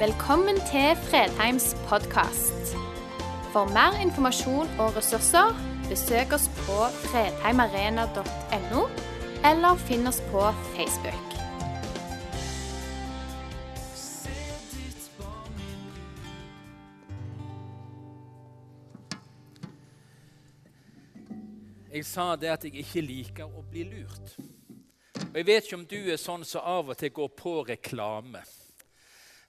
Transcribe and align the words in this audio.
Velkommen 0.00 0.56
til 0.56 0.96
Fredheims 0.96 1.76
podkast. 1.88 2.70
For 3.52 3.68
mer 3.68 3.98
informasjon 4.00 4.70
og 4.80 4.94
ressurser, 4.96 5.50
besøk 5.90 6.32
oss 6.32 6.46
på 6.48 6.76
fredheimarena.no, 7.02 8.84
eller 9.50 9.82
finn 9.82 10.08
oss 10.08 10.22
på 10.30 10.46
Facebook. 10.72 11.34
Jeg 21.92 22.06
sa 22.08 22.30
det 22.40 22.48
at 22.54 22.64
jeg 22.64 22.86
ikke 22.86 23.04
liker 23.04 23.52
å 23.52 23.66
bli 23.68 23.84
lurt. 23.92 24.32
Og 25.28 25.36
Jeg 25.36 25.46
vet 25.46 25.68
ikke 25.68 25.80
om 25.82 25.86
du 25.92 26.00
er 26.08 26.16
sånn 26.16 26.48
som 26.48 26.64
av 26.64 26.88
og 26.88 26.96
til 26.96 27.12
går 27.20 27.30
på 27.36 27.58
reklame. 27.68 28.40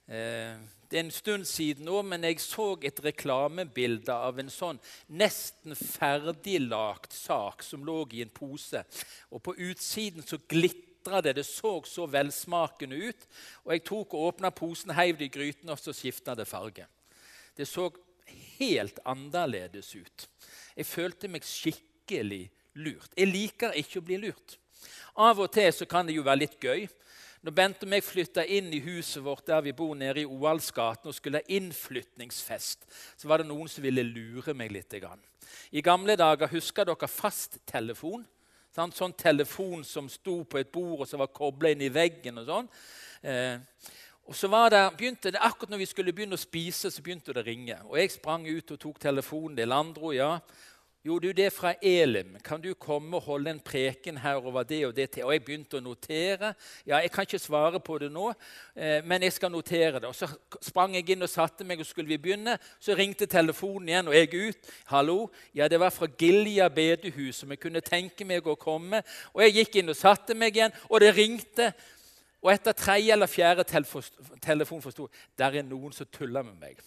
Eh, 0.08 0.54
det 0.92 0.98
er 0.98 1.04
en 1.06 1.14
stund 1.14 1.44
siden 1.48 1.86
nå, 1.88 2.02
men 2.04 2.24
jeg 2.26 2.40
så 2.44 2.74
et 2.84 2.98
reklamebilde 3.00 4.12
av 4.12 4.36
en 4.42 4.50
sånn 4.52 4.80
nesten 5.08 5.72
ferdiglagt 5.78 7.14
sak 7.16 7.64
som 7.64 7.86
lå 7.86 8.02
i 8.12 8.20
en 8.24 8.32
pose. 8.34 8.82
Og 9.32 9.40
På 9.40 9.54
utsiden 9.56 10.26
så 10.26 10.36
glitra 10.48 11.22
det. 11.24 11.36
Det 11.38 11.46
så 11.48 11.78
så 11.88 12.06
velsmakende 12.06 12.96
ut. 13.08 13.28
Og 13.64 13.72
Jeg 13.72 13.84
tok 13.88 14.14
og 14.14 14.26
åpna 14.34 14.50
posen, 14.50 14.92
heiv 14.92 15.16
det 15.16 15.30
i 15.30 15.36
gryten, 15.38 15.70
og 15.70 15.80
så 15.80 15.96
skifta 15.96 16.34
det 16.34 16.48
farge. 16.48 16.86
Det 17.56 17.68
så 17.68 17.88
helt 18.58 18.98
annerledes 19.04 19.94
ut. 19.96 20.28
Jeg 20.76 20.86
følte 20.86 21.28
meg 21.28 21.44
skikkelig 21.44 22.50
lurt. 22.74 23.16
Jeg 23.16 23.32
liker 23.32 23.72
ikke 23.80 24.00
å 24.00 24.06
bli 24.06 24.20
lurt. 24.26 24.58
Av 25.16 25.40
og 25.40 25.50
til 25.52 25.72
så 25.72 25.86
kan 25.88 26.06
det 26.06 26.16
jo 26.16 26.24
være 26.26 26.44
litt 26.44 26.60
gøy. 26.60 26.86
Når 27.42 27.54
Bente 27.58 27.86
og 27.86 27.90
meg 27.90 28.04
flytta 28.06 28.44
inn 28.46 28.68
i 28.70 28.78
huset 28.84 29.18
vårt 29.24 29.48
der 29.48 29.64
vi 29.66 29.72
bor 29.74 29.96
nede 29.98 30.22
i 30.22 30.28
Oalsgaten 30.28 31.10
og 31.10 31.16
skulle 31.16 31.40
ha 31.40 31.50
innflytningsfest, 31.50 32.86
så 33.18 33.30
var 33.30 33.42
det 33.42 33.48
noen 33.48 33.66
som 33.70 33.82
ville 33.82 34.04
lure 34.06 34.54
meg 34.54 34.70
litt. 34.70 34.94
I 35.74 35.82
gamle 35.82 36.14
dager 36.16 36.52
husker 36.52 36.86
dere 36.86 37.08
fasttelefon? 37.10 38.22
Sånn, 38.72 38.94
sånn 38.94 39.12
telefon 39.18 39.82
som 39.84 40.06
sto 40.08 40.38
på 40.48 40.60
et 40.62 40.70
bord 40.72 41.02
og 41.02 41.08
som 41.10 41.20
var 41.20 41.34
kobla 41.34 41.74
inn 41.74 41.82
i 41.82 41.90
veggen. 41.92 42.38
og 42.40 42.46
sånn. 42.46 42.70
Eh, 43.20 43.58
og 44.24 44.38
så 44.38 44.48
var 44.48 44.70
det, 44.70 44.80
begynte 44.96 45.32
det, 45.34 45.42
Akkurat 45.42 45.74
når 45.74 45.82
vi 45.82 45.90
skulle 45.90 46.12
begynne 46.14 46.38
å 46.38 46.40
spise, 46.40 46.90
så 46.90 47.02
begynte 47.02 47.34
det 47.34 47.42
å 47.42 47.46
ringe. 47.46 47.76
Og 47.90 47.98
Jeg 47.98 48.14
sprang 48.14 48.46
ut 48.46 48.70
og 48.70 48.80
tok 48.80 49.00
telefonen. 49.00 49.56
til 49.56 49.68
Landro, 49.68 50.12
ja. 50.12 50.38
Jo, 51.04 51.16
du, 51.18 51.32
det 51.34 51.48
er 51.48 51.50
fra 51.50 51.72
Elim. 51.82 52.36
Kan 52.46 52.60
du 52.62 52.68
komme 52.78 53.16
og 53.18 53.24
holde 53.26 53.50
en 53.50 53.60
preken 53.60 54.20
her 54.22 54.36
over 54.38 54.62
det 54.62 54.84
og 54.86 54.92
det? 54.94 55.08
til? 55.10 55.24
Og 55.26 55.32
jeg 55.34 55.42
begynte 55.42 55.80
å 55.80 55.82
notere. 55.82 56.52
Ja, 56.86 57.00
Jeg 57.02 57.10
kan 57.10 57.26
ikke 57.26 57.40
svare 57.42 57.80
på 57.82 57.96
det 57.98 58.12
nå, 58.12 58.28
eh, 58.76 59.02
men 59.04 59.22
jeg 59.22 59.32
skal 59.32 59.50
notere 59.50 59.98
det. 59.98 60.04
Og 60.04 60.14
Så 60.14 60.28
sprang 60.62 60.94
jeg 60.94 61.10
inn 61.10 61.22
og 61.22 61.28
satte 61.28 61.64
meg, 61.64 61.80
og 61.80 61.86
skulle 61.86 62.06
vi 62.06 62.18
begynne, 62.22 62.54
så 62.78 62.94
ringte 62.94 63.26
telefonen 63.26 63.88
igjen, 63.88 64.08
og 64.08 64.14
jeg 64.14 64.34
ut. 64.34 64.70
Hallo? 64.86 65.30
Ja, 65.54 65.66
det 65.68 65.80
var 65.80 65.90
fra 65.90 66.06
Gilja 66.06 66.68
bedehus, 66.68 67.36
som 67.36 67.50
jeg 67.50 67.58
kunne 67.58 67.80
tenke 67.80 68.24
meg 68.24 68.46
å 68.46 68.54
komme. 68.54 69.02
Og 69.34 69.42
jeg 69.42 69.54
gikk 69.56 69.82
inn 69.82 69.90
og 69.90 69.98
satte 69.98 70.38
meg 70.38 70.54
igjen, 70.54 70.72
og 70.88 71.00
det 71.00 71.16
ringte. 71.16 71.72
Og 72.42 72.52
etter 72.52 72.72
tredje 72.72 73.12
eller 73.12 73.26
fjerde 73.26 73.64
telefon 74.40 74.82
forsto 74.82 75.10
der 75.38 75.58
er 75.58 75.66
noen 75.66 75.92
som 75.92 76.06
tuller 76.06 76.46
med 76.46 76.60
meg. 76.62 76.78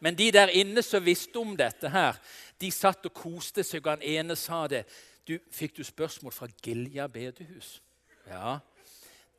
Men 0.00 0.16
de 0.16 0.30
der 0.32 0.48
inne 0.56 0.82
som 0.82 1.04
visste 1.04 1.36
om 1.38 1.52
dette, 1.56 1.88
her, 1.92 2.16
de 2.60 2.70
satt 2.70 3.06
og 3.06 3.14
koste 3.14 3.64
seg, 3.64 3.84
og 3.86 3.96
han 3.96 4.02
ene 4.02 4.36
sa 4.36 4.66
det. 4.66 4.84
Du, 5.26 5.38
'Fikk 5.50 5.76
du 5.76 5.84
spørsmål 5.84 6.32
fra 6.32 6.48
Gilja 6.62 7.06
bedehus?' 7.06 7.80
Ja. 8.26 8.58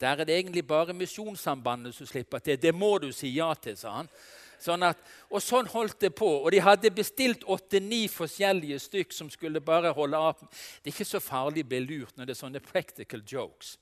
Der 0.02 0.08
er 0.08 0.24
det 0.24 0.38
egentlig 0.38 0.68
bare 0.68 0.94
Misjonssambandet 0.94 1.96
som 1.96 2.08
slipper 2.08 2.40
til. 2.40 2.62
Det 2.62 2.76
må 2.76 2.98
du 2.98 3.12
si 3.12 3.28
ja 3.28 3.54
til, 3.54 3.78
sa 3.78 3.92
han. 3.92 4.10
Sånn 4.62 4.84
at, 4.84 4.98
og 5.30 5.42
sånn 5.42 5.70
holdt 5.70 6.00
det 6.02 6.12
på. 6.18 6.30
Og 6.42 6.52
de 6.52 6.62
hadde 6.62 6.92
bestilt 6.94 7.46
åtte-ni 7.50 8.08
forskjellige 8.08 8.80
stykk 8.80 9.14
som 9.14 9.30
skulle 9.30 9.62
bare 9.62 9.94
holde 9.94 10.18
av. 10.18 10.42
Det 10.82 10.90
er 10.90 10.96
ikke 10.96 11.06
så 11.06 11.22
farlig 11.22 11.66
å 11.66 11.70
bli 11.74 11.80
lurt 11.86 12.18
når 12.18 12.26
det 12.26 12.36
er 12.36 12.42
sånne 12.42 12.64
practical 12.66 13.24
jokes. 13.26 13.78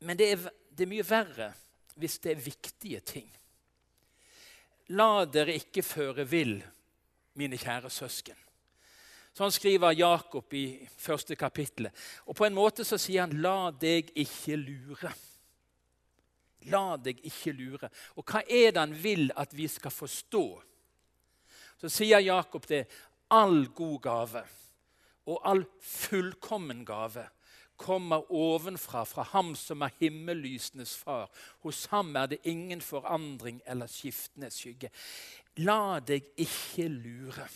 Men 0.00 0.18
det 0.18 0.30
er, 0.32 0.50
det 0.70 0.86
er 0.86 0.92
mye 0.92 1.06
verre 1.06 1.52
hvis 1.98 2.18
det 2.22 2.34
er 2.34 2.42
viktige 2.42 3.00
ting. 3.00 3.30
La 4.94 5.24
dere 5.26 5.58
ikke 5.58 5.82
føre 5.82 6.24
vill, 6.26 6.60
mine 7.38 7.58
kjære 7.58 7.90
søsken. 7.90 8.47
Sånn 9.38 9.52
skriver 9.54 9.94
Jakob 9.94 10.54
i 10.58 10.66
første 10.98 11.36
kapittel. 11.38 11.86
Og 12.26 12.34
på 12.34 12.48
en 12.48 12.56
måte 12.56 12.82
så 12.86 12.98
sier 12.98 13.22
han 13.22 13.36
'la 13.38 13.70
deg 13.70 14.10
ikke 14.16 14.56
lure'. 14.56 15.14
La 16.66 16.96
deg 16.96 17.20
ikke 17.22 17.52
lure. 17.52 17.90
Og 18.16 18.24
hva 18.24 18.42
er 18.42 18.72
det 18.72 18.80
han 18.80 19.02
vil 19.02 19.30
at 19.36 19.54
vi 19.54 19.68
skal 19.68 19.90
forstå? 19.90 20.62
Så 21.78 21.88
sier 21.88 22.18
Jakob 22.18 22.66
det. 22.66 22.86
All 23.30 23.66
god 23.66 24.00
gave 24.02 24.44
og 25.28 25.40
all 25.44 25.64
fullkommen 25.80 26.84
gave 26.84 27.28
kommer 27.78 28.32
ovenfra, 28.32 29.04
fra 29.04 29.22
ham 29.22 29.54
som 29.54 29.82
er 29.82 29.94
himmellysenes 30.00 30.96
far. 30.96 31.28
Hos 31.62 31.86
ham 31.92 32.16
er 32.16 32.26
det 32.26 32.38
ingen 32.42 32.80
forandring 32.80 33.60
eller 33.66 33.86
skiftende 33.86 34.50
skygge. 34.50 34.90
La 35.56 36.00
deg 36.00 36.26
ikke 36.36 36.88
lure. 36.88 37.46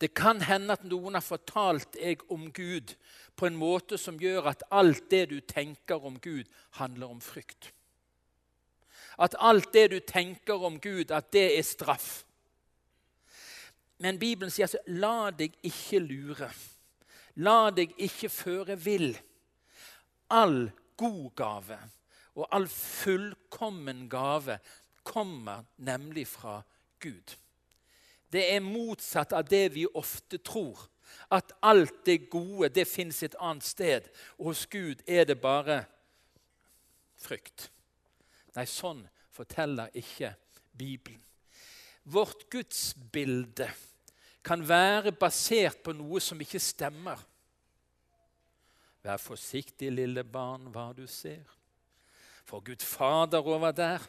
Det 0.00 0.14
kan 0.14 0.40
hende 0.40 0.72
at 0.72 0.84
noen 0.84 1.16
har 1.18 1.24
fortalt 1.24 1.94
deg 1.96 2.22
om 2.32 2.48
Gud 2.52 2.94
på 3.36 3.46
en 3.46 3.58
måte 3.58 3.98
som 3.98 4.18
gjør 4.20 4.50
at 4.52 4.64
alt 4.70 5.10
det 5.10 5.26
du 5.30 5.38
tenker 5.40 6.04
om 6.04 6.18
Gud, 6.20 6.48
handler 6.80 7.14
om 7.14 7.20
frykt. 7.20 7.72
At 9.18 9.34
alt 9.38 9.72
det 9.72 9.90
du 9.90 10.00
tenker 10.00 10.64
om 10.64 10.80
Gud, 10.80 11.10
at 11.10 11.32
det 11.32 11.58
er 11.58 11.64
straff. 11.66 12.24
Men 14.00 14.18
Bibelen 14.18 14.50
sier 14.50 14.64
altså 14.64 14.80
'la 14.86 15.30
deg 15.30 15.56
ikke 15.62 15.98
lure'. 16.00 16.52
La 17.36 17.70
deg 17.70 17.92
ikke 17.98 18.28
føre 18.28 18.76
vill. 18.76 19.18
All 20.30 20.70
god 20.96 21.30
gave 21.36 21.78
og 22.34 22.48
all 22.54 22.68
fullkommen 22.68 24.08
gave 24.08 24.58
kommer 25.02 25.64
nemlig 25.76 26.26
fra 26.28 26.60
Gud. 27.00 27.36
Det 28.32 28.44
er 28.54 28.62
motsatt 28.62 29.32
av 29.34 29.48
det 29.50 29.66
vi 29.74 29.86
ofte 29.94 30.38
tror. 30.38 30.78
At 31.30 31.52
alt 31.62 32.04
det 32.06 32.30
gode 32.30 32.70
det 32.74 32.86
fins 32.88 33.22
et 33.26 33.34
annet 33.40 33.66
sted, 33.66 34.06
og 34.38 34.52
hos 34.52 34.66
Gud 34.70 35.02
er 35.06 35.26
det 35.26 35.40
bare 35.42 35.82
frykt. 37.20 37.68
Nei, 38.54 38.66
sånn 38.66 39.02
forteller 39.34 39.90
ikke 39.98 40.32
Bibelen. 40.78 41.22
Vårt 42.10 42.48
gudsbilde 42.50 43.68
kan 44.42 44.62
være 44.66 45.12
basert 45.12 45.82
på 45.84 45.92
noe 45.94 46.22
som 46.22 46.40
ikke 46.40 46.62
stemmer. 46.62 47.20
Vær 49.04 49.20
forsiktig, 49.20 49.90
lille 49.92 50.24
barn, 50.24 50.68
hva 50.72 50.90
du 50.96 51.06
ser. 51.08 51.59
For 52.50 52.60
Gud 52.66 52.82
Fader 52.82 53.46
over 53.46 53.70
der. 53.70 54.02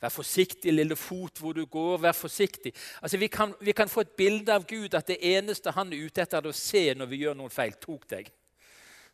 Vær 0.00 0.10
forsiktig, 0.12 0.72
lille 0.74 0.96
fot, 0.96 1.38
hvor 1.38 1.52
du 1.52 1.64
går. 1.64 2.00
Vær 2.02 2.12
forsiktig. 2.12 2.72
Altså, 3.02 3.16
vi, 3.16 3.26
kan, 3.26 3.54
vi 3.60 3.72
kan 3.72 3.88
få 3.88 4.02
et 4.02 4.16
bilde 4.18 4.52
av 4.52 4.66
Gud 4.66 4.94
at 4.94 5.06
det 5.06 5.20
eneste 5.22 5.72
han 5.72 5.92
er 5.92 6.02
ute 6.02 6.24
etter, 6.24 6.42
er 6.42 6.50
å 6.50 6.56
se 6.56 6.82
når 6.94 7.10
vi 7.12 7.22
gjør 7.22 7.38
noen 7.38 7.52
feil. 7.52 7.76
Tok 7.80 8.08
deg. 8.10 8.30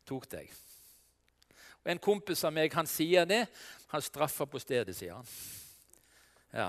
Tok 0.09 0.27
deg. 0.33 0.51
Og 1.85 1.93
En 1.93 2.01
kompis 2.03 2.45
av 2.49 2.55
meg 2.55 2.73
han 2.75 2.89
sier 2.89 3.29
det. 3.29 3.45
Han 3.93 4.03
straffer 4.03 4.49
på 4.49 4.61
stedet, 4.63 4.97
sier 4.97 5.19
han. 5.19 5.29
Ja. 6.53 6.69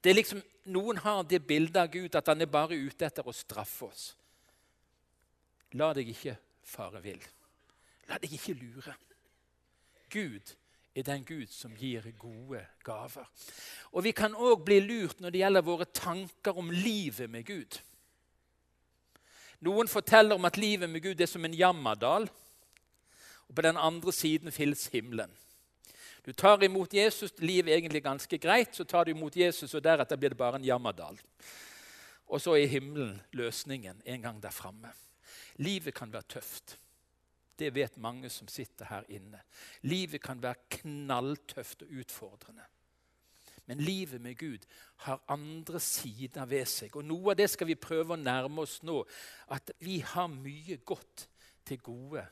Det 0.00 0.12
er 0.12 0.20
liksom, 0.22 0.42
Noen 0.66 0.98
har 0.98 1.20
det 1.22 1.44
bildet 1.46 1.76
av 1.78 1.90
Gud 1.92 2.16
at 2.18 2.26
han 2.26 2.40
er 2.42 2.50
bare 2.50 2.74
ute 2.74 3.06
etter 3.06 3.26
å 3.26 3.34
straffe 3.34 3.86
oss. 3.86 4.06
La 5.78 5.92
deg 5.94 6.08
ikke 6.10 6.34
fare 6.66 6.98
vill. 7.04 7.20
La 8.08 8.18
deg 8.18 8.32
ikke 8.34 8.56
lure. 8.58 8.96
Gud 10.16 10.56
er 10.96 11.04
den 11.04 11.24
Gud 11.28 11.50
som 11.52 11.74
gir 11.76 12.06
gode 12.18 12.62
gaver. 12.84 13.28
Og 13.92 14.04
Vi 14.04 14.12
kan 14.16 14.34
òg 14.34 14.64
bli 14.64 14.80
lurt 14.80 15.20
når 15.20 15.30
det 15.30 15.42
gjelder 15.42 15.66
våre 15.66 15.84
tanker 15.84 16.56
om 16.56 16.70
livet 16.72 17.30
med 17.30 17.44
Gud. 17.44 17.80
Noen 19.60 19.88
forteller 19.88 20.36
om 20.36 20.44
at 20.44 20.56
livet 20.60 20.90
med 20.90 21.02
Gud 21.04 21.20
er 21.20 21.28
som 21.28 21.44
en 21.44 21.56
jammerdal. 21.56 22.28
Og 23.48 23.54
på 23.54 23.62
den 23.62 23.76
andre 23.76 24.12
siden 24.12 24.52
fins 24.52 24.86
himmelen. 24.92 25.30
Du 26.26 26.32
tar 26.32 26.62
imot 26.64 26.94
Jesus, 26.94 27.32
livet 27.38 27.70
er 27.70 27.78
egentlig 27.78 28.02
ganske 28.02 28.38
greit. 28.38 28.74
Så 28.74 28.84
tar 28.84 29.04
du 29.04 29.12
imot 29.12 29.36
Jesus, 29.36 29.74
og 29.74 29.84
deretter 29.84 30.16
blir 30.16 30.34
det 30.34 30.40
bare 30.40 30.58
en 30.58 30.64
jammerdal. 30.64 31.20
Og 32.26 32.40
så 32.42 32.56
er 32.58 32.66
himmelen 32.66 33.20
løsningen 33.32 34.02
en 34.04 34.22
gang 34.22 34.42
der 34.42 34.50
framme. 34.50 34.90
Livet 35.62 35.94
kan 35.94 36.12
være 36.12 36.26
tøft. 36.28 36.78
Det 37.58 37.72
vet 37.74 37.96
mange 37.96 38.30
som 38.30 38.48
sitter 38.48 38.88
her 38.90 39.06
inne. 39.08 39.40
Livet 39.82 40.22
kan 40.22 40.42
være 40.42 40.68
knalltøft 40.80 41.82
og 41.86 42.00
utfordrende. 42.00 42.66
Men 43.66 43.80
livet 43.82 44.20
med 44.20 44.38
Gud 44.38 44.66
har 44.96 45.22
andre 45.28 45.80
sider 45.80 46.46
ved 46.46 46.66
seg. 46.70 46.94
Og 46.96 47.04
Noe 47.04 47.32
av 47.32 47.38
det 47.40 47.48
skal 47.50 47.66
vi 47.66 47.78
prøve 47.78 48.14
å 48.14 48.20
nærme 48.20 48.62
oss 48.62 48.78
nå. 48.86 49.00
At 49.50 49.72
vi 49.82 49.98
har 50.06 50.30
mye 50.30 50.78
godt 50.86 51.26
til 51.66 51.80
gode 51.82 52.22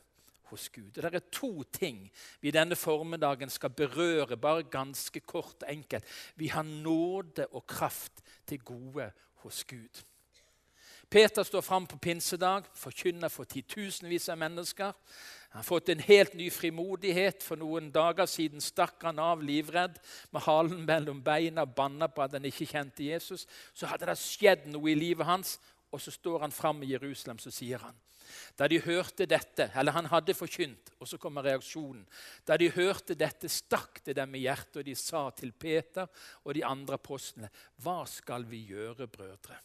hos 0.52 0.68
Gud. 0.70 0.94
Og 0.94 1.02
Det 1.02 1.14
er 1.14 1.30
to 1.32 1.64
ting 1.74 2.06
vi 2.40 2.54
denne 2.54 2.76
formiddagen 2.78 3.50
skal 3.50 3.74
berøre, 3.74 4.36
bare 4.36 4.68
ganske 4.70 5.20
kort 5.20 5.62
og 5.62 5.70
enkelt. 5.70 6.04
Vi 6.36 6.52
har 6.54 6.62
nåde 6.62 7.48
og 7.50 7.66
kraft 7.66 8.22
til 8.46 8.62
gode 8.62 9.10
hos 9.42 9.64
Gud. 9.64 10.04
Peter 11.10 11.44
står 11.44 11.62
fram 11.62 11.86
på 11.86 11.98
pinsedag, 11.98 12.66
forkynner 12.74 13.28
for 13.32 13.48
titusenvis 13.48 14.28
av 14.32 14.38
mennesker. 14.38 14.92
Han 15.54 15.60
har 15.60 15.66
fått 15.66 15.88
en 15.88 16.02
helt 16.02 16.34
ny 16.34 16.48
frimodighet. 16.50 17.44
For 17.46 17.60
noen 17.60 17.92
dager 17.94 18.26
siden 18.30 18.62
stakk 18.64 19.04
han 19.06 19.20
av 19.22 19.42
livredd 19.42 20.00
med 20.34 20.42
halen 20.46 20.82
mellom 20.86 21.20
beina 21.22 21.66
banna 21.66 22.08
på 22.10 22.24
at 22.24 22.34
han 22.34 22.48
ikke 22.48 22.66
kjente 22.72 23.06
Jesus. 23.06 23.46
Så 23.74 23.86
hadde 23.86 24.08
det 24.10 24.18
skjedd 24.18 24.66
noe 24.72 24.90
i 24.90 24.98
livet 24.98 25.28
hans, 25.28 25.58
og 25.94 26.02
så 26.02 26.10
står 26.10 26.42
han 26.46 26.54
fram 26.54 26.82
i 26.82 26.90
Jerusalem 26.90 27.38
så 27.38 27.54
sier 27.54 27.84
han 27.84 27.94
da 28.56 28.68
de 28.70 28.80
hørte 28.82 29.26
dette, 29.28 29.68
eller 29.74 29.94
han 29.96 30.08
hadde 30.10 30.36
forkynt, 30.36 30.92
og 30.98 31.08
så 31.08 31.18
kommer 31.20 31.44
reaksjonen. 31.46 32.04
Da 32.46 32.56
de 32.60 32.70
hørte 32.72 33.16
dette, 33.18 33.50
stakk 33.50 34.00
det 34.06 34.16
dem 34.18 34.34
i 34.34 34.44
hjertet, 34.44 34.80
og 34.80 34.88
de 34.88 34.96
sa 34.98 35.26
til 35.36 35.52
Peter 35.52 36.08
og 36.44 36.54
de 36.56 36.64
andre 36.66 36.98
apostlene, 36.98 37.50
hva 37.82 38.02
skal 38.10 38.46
vi 38.48 38.64
gjøre, 38.70 39.08
brødre? 39.10 39.58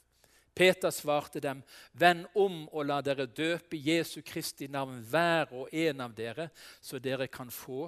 Peter 0.60 0.92
svarte 0.92 1.40
dem, 1.40 1.62
vend 1.96 2.26
om 2.36 2.66
og 2.68 2.84
la 2.90 3.00
dere 3.06 3.30
døpe 3.32 3.80
Jesu 3.80 4.20
Kristi 4.28 4.68
navn, 4.68 4.98
hver 5.08 5.54
og 5.56 5.72
en 5.72 6.04
av 6.04 6.16
dere, 6.18 6.50
så 6.82 7.00
dere 7.00 7.30
kan 7.32 7.48
få 7.54 7.86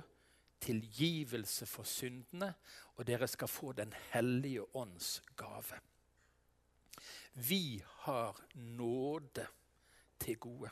tilgivelse 0.62 1.68
for 1.68 1.84
syndene, 1.84 2.54
og 2.96 3.08
dere 3.08 3.28
skal 3.28 3.52
få 3.52 3.74
Den 3.74 3.92
hellige 4.14 4.64
ånds 4.76 5.22
gave. 5.36 5.82
Vi 7.34 7.84
har 8.06 8.40
nåde 8.54 9.48
til 10.20 10.38
gode. 10.40 10.70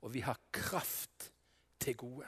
Og 0.00 0.14
vi 0.14 0.20
har 0.20 0.38
kraft 0.52 1.30
til 1.80 1.96
gode. 1.96 2.26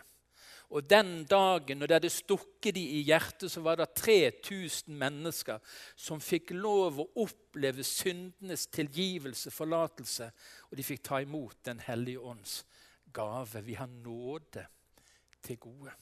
Og 0.74 0.82
den 0.90 1.24
dagen 1.30 1.78
når 1.78 1.86
det 1.86 1.96
hadde 2.00 2.10
stukket 2.10 2.74
de 2.74 2.82
i 2.98 3.02
hjertet, 3.06 3.50
så 3.52 3.62
var 3.62 3.78
det 3.78 3.92
3000 3.94 4.96
mennesker 4.98 5.76
som 5.94 6.22
fikk 6.22 6.50
lov 6.56 6.98
å 7.00 7.10
oppleve 7.22 7.84
syndenes 7.86 8.66
tilgivelse, 8.74 9.52
forlatelse, 9.54 10.30
og 10.70 10.74
de 10.78 10.86
fikk 10.86 11.04
ta 11.06 11.20
imot 11.22 11.62
Den 11.64 11.78
hellige 11.86 12.20
ånds 12.20 12.64
gave. 13.14 13.62
Vi 13.62 13.78
har 13.78 13.86
nåde 13.86 14.66
til 15.42 15.58
gode. 15.62 15.94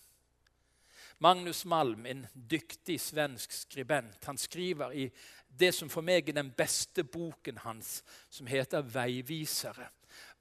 Magnus 1.19 1.65
Malm, 1.65 2.07
en 2.07 2.27
dyktig 2.35 2.97
svensk 3.01 3.53
skribent, 3.53 4.25
han 4.25 4.39
skriver 4.39 4.93
i 4.93 5.05
det 5.47 5.71
som 5.75 5.89
for 5.93 6.03
meg 6.03 6.29
er 6.29 6.41
den 6.41 6.51
beste 6.57 7.05
boken 7.05 7.61
hans, 7.63 8.03
som 8.31 8.47
heter 8.47 8.83
'Veivisere'. 8.83 9.89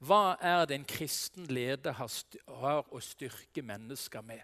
Hva 0.04 0.36
er 0.42 0.66
det 0.68 0.76
en 0.76 0.88
kristen 0.88 1.46
leder 1.48 1.94
har 1.96 2.88
å 2.92 3.00
styrke 3.00 3.62
mennesker 3.64 4.24
med? 4.26 4.42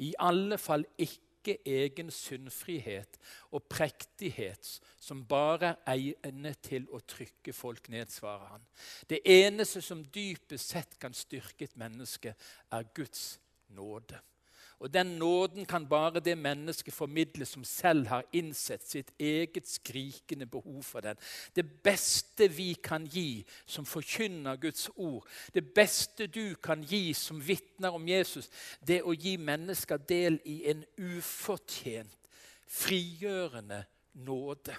I 0.00 0.14
alle 0.22 0.58
fall 0.58 0.86
ikke 0.96 1.58
egen 1.66 2.10
syndfrihet 2.10 3.18
og 3.54 3.66
prektighet 3.70 4.70
som 5.02 5.22
bare 5.28 5.76
er 5.86 6.00
egnet 6.26 6.62
til 6.66 6.88
å 6.90 7.02
trykke 7.06 7.54
folk 7.54 7.90
ned, 7.92 8.10
svarer 8.10 8.56
han. 8.56 8.64
Det 9.10 9.20
eneste 9.22 9.82
som 9.84 10.04
dypest 10.14 10.72
sett 10.72 10.96
kan 11.02 11.14
styrke 11.14 11.68
et 11.68 11.76
menneske, 11.78 12.34
er 12.70 12.88
Guds 12.94 13.36
nåde. 13.76 14.18
Og 14.78 14.92
Den 14.92 15.06
nåden 15.06 15.66
kan 15.66 15.88
bare 15.88 16.20
det 16.20 16.38
mennesket 16.38 16.94
formidle 16.94 17.46
som 17.46 17.64
selv 17.64 18.06
har 18.06 18.24
innsett 18.32 18.84
sitt 18.84 19.12
eget 19.18 19.68
skrikende 19.68 20.46
behov 20.46 20.82
for 20.82 21.00
den. 21.00 21.16
Det 21.56 21.64
beste 21.82 22.48
vi 22.48 22.74
kan 22.74 23.06
gi 23.06 23.44
som 23.66 23.86
forkynner 23.86 24.56
Guds 24.56 24.90
ord, 24.96 25.28
det 25.54 25.74
beste 25.74 26.26
du 26.26 26.54
kan 26.54 26.84
gi 26.84 27.14
som 27.14 27.40
vitner 27.48 27.88
om 27.96 28.08
Jesus, 28.08 28.50
det 28.86 29.00
å 29.02 29.16
gi 29.16 29.36
mennesker 29.36 29.96
del 29.96 30.40
i 30.44 30.58
en 30.70 30.84
ufortjent, 30.98 32.28
frigjørende 32.66 33.84
nåde. 34.12 34.76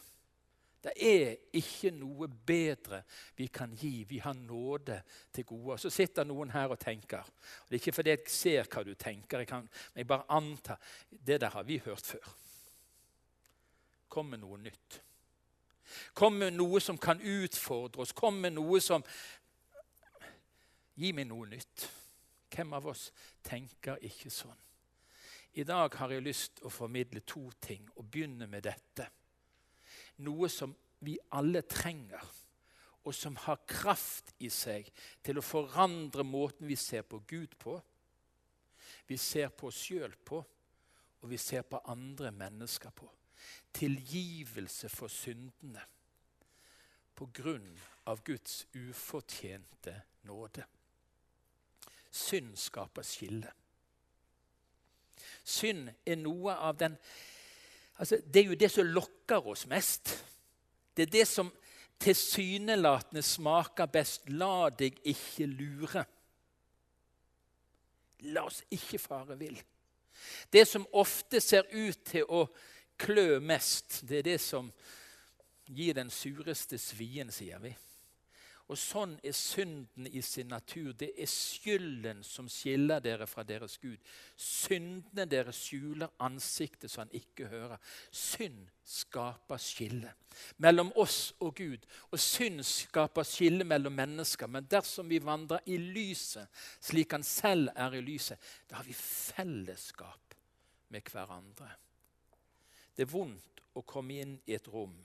Det 0.88 0.94
er 1.04 1.34
ikke 1.60 1.90
noe 1.92 2.30
bedre 2.32 3.02
vi 3.36 3.50
kan 3.52 3.74
gi. 3.76 4.06
Vi 4.08 4.22
har 4.24 4.34
nåde 4.34 5.02
til 5.36 5.44
gode. 5.50 5.76
Så 5.82 5.90
sitter 5.92 6.24
noen 6.24 6.54
her 6.54 6.72
og 6.72 6.80
tenker. 6.80 7.28
Og 7.28 7.68
det 7.68 7.76
er 7.76 7.82
ikke 7.82 7.96
fordi 7.98 8.14
jeg 8.14 8.32
ser 8.32 8.70
hva 8.72 8.84
du 8.88 8.94
tenker, 8.96 9.44
jeg 9.44 9.50
kan, 9.50 9.66
men 9.68 10.00
jeg 10.00 10.08
bare 10.08 10.24
antar. 10.32 10.80
Det 11.12 11.42
der 11.44 11.52
har 11.52 11.68
vi 11.68 11.82
hørt 11.84 12.08
før. 12.08 12.32
Kom 14.08 14.32
med 14.32 14.40
noe 14.46 14.62
nytt. 14.64 15.02
Kom 16.16 16.40
med 16.40 16.56
noe 16.56 16.80
som 16.84 16.98
kan 16.98 17.20
utfordre 17.20 18.06
oss. 18.06 18.16
Kom 18.16 18.40
med 18.40 18.56
noe 18.56 18.80
som 18.84 19.04
Gi 20.98 21.12
meg 21.14 21.28
noe 21.30 21.46
nytt. 21.46 21.84
Hvem 22.50 22.72
av 22.74 22.88
oss 22.90 23.12
tenker 23.46 24.00
ikke 24.02 24.32
sånn? 24.34 24.58
I 25.62 25.66
dag 25.68 25.94
har 26.00 26.10
jeg 26.10 26.24
lyst 26.26 26.56
til 26.58 26.66
å 26.66 26.74
formidle 26.74 27.22
to 27.22 27.44
ting 27.62 27.86
og 28.00 28.08
begynne 28.10 28.48
med 28.50 28.66
dette 28.66 29.06
noe 30.24 30.50
som 30.50 30.74
vi 31.06 31.18
alle 31.38 31.62
trenger, 31.68 32.24
og 33.08 33.16
som 33.16 33.38
har 33.46 33.62
kraft 33.70 34.34
i 34.44 34.50
seg 34.52 34.90
til 35.24 35.40
å 35.40 35.46
forandre 35.46 36.26
måten 36.28 36.68
vi 36.68 36.76
ser 36.76 37.06
på 37.08 37.22
Gud 37.28 37.54
på, 37.60 37.78
vi 39.08 39.18
ser 39.18 39.54
på 39.56 39.70
oss 39.70 39.80
sjøl 39.88 40.16
på, 40.28 40.42
og 41.22 41.30
vi 41.32 41.38
ser 41.40 41.64
på 41.64 41.80
andre 41.88 42.32
mennesker 42.36 42.92
på. 42.92 43.08
Tilgivelse 43.74 44.90
for 44.92 45.12
syndene 45.12 45.86
på 47.18 47.30
grunn 47.34 47.72
av 48.12 48.22
Guds 48.26 48.66
ufortjente 48.78 49.94
nåde. 50.30 50.66
Synd 52.12 52.58
skaper 52.60 53.06
skille. 53.06 53.50
Synd 55.44 55.90
er 56.06 56.20
noe 56.22 56.54
av 56.54 56.78
den 56.78 56.98
Altså, 57.98 58.20
det 58.34 58.42
er 58.42 58.52
jo 58.52 58.60
det 58.60 58.70
som 58.72 58.86
lokker 58.86 59.48
oss 59.48 59.66
mest. 59.70 60.14
Det 60.96 61.08
er 61.08 61.14
det 61.14 61.28
som 61.28 61.50
tilsynelatende 62.02 63.24
smaker 63.26 63.90
best. 63.90 64.30
La 64.30 64.70
deg 64.70 65.00
ikke 65.06 65.48
lure. 65.50 66.06
La 68.34 68.46
oss 68.50 68.64
ikke 68.74 69.02
fare 69.02 69.38
vill. 69.38 69.58
Det 70.54 70.66
som 70.68 70.88
ofte 70.98 71.42
ser 71.42 71.68
ut 71.74 72.00
til 72.06 72.26
å 72.30 72.48
klø 72.98 73.40
mest, 73.40 74.02
det 74.10 74.22
er 74.22 74.30
det 74.32 74.40
som 74.42 74.72
gir 75.68 75.94
den 75.98 76.10
sureste 76.14 76.80
svien, 76.82 77.30
sier 77.34 77.62
vi. 77.62 77.74
Og 78.68 78.76
sånn 78.76 79.14
er 79.24 79.32
synden 79.32 80.10
i 80.12 80.20
sin 80.26 80.50
natur. 80.52 80.92
Det 81.00 81.14
er 81.16 81.30
skylden 81.32 82.20
som 82.28 82.50
skiller 82.52 83.00
dere 83.00 83.24
fra 83.30 83.46
deres 83.48 83.78
Gud. 83.80 83.96
Syndene 84.36 85.24
deres 85.32 85.62
skjuler 85.70 86.12
ansiktet 86.20 86.92
så 86.92 87.06
han 87.06 87.14
ikke 87.16 87.48
hører. 87.48 87.80
Synd 88.12 88.66
skaper 88.84 89.62
skille 89.64 90.12
mellom 90.60 90.92
oss 91.00 91.32
og 91.40 91.56
Gud. 91.56 91.88
Og 92.12 92.20
synd 92.20 92.60
skaper 92.68 93.28
skille 93.28 93.64
mellom 93.64 93.96
mennesker. 93.96 94.52
Men 94.52 94.68
dersom 94.68 95.08
vi 95.08 95.24
vandrer 95.24 95.64
i 95.72 95.80
lyset, 95.80 96.52
slik 96.84 97.16
han 97.16 97.24
selv 97.24 97.72
er 97.72 97.96
i 97.96 98.04
lyset, 98.04 98.36
da 98.68 98.82
har 98.82 98.88
vi 98.88 98.96
fellesskap 99.00 100.36
med 100.92 101.08
hverandre. 101.08 101.72
Det 102.98 103.08
er 103.08 103.16
vondt 103.16 103.64
å 103.80 103.86
komme 103.88 104.20
inn 104.20 104.42
i 104.44 104.60
et 104.60 104.68
rom 104.74 104.98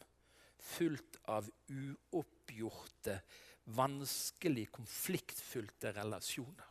fullt 0.63 1.19
av 1.31 1.49
uoppgjorte 1.69 3.19
vanskelig, 3.77 4.69
konfliktfylte 4.75 5.95
relasjoner. 5.97 6.69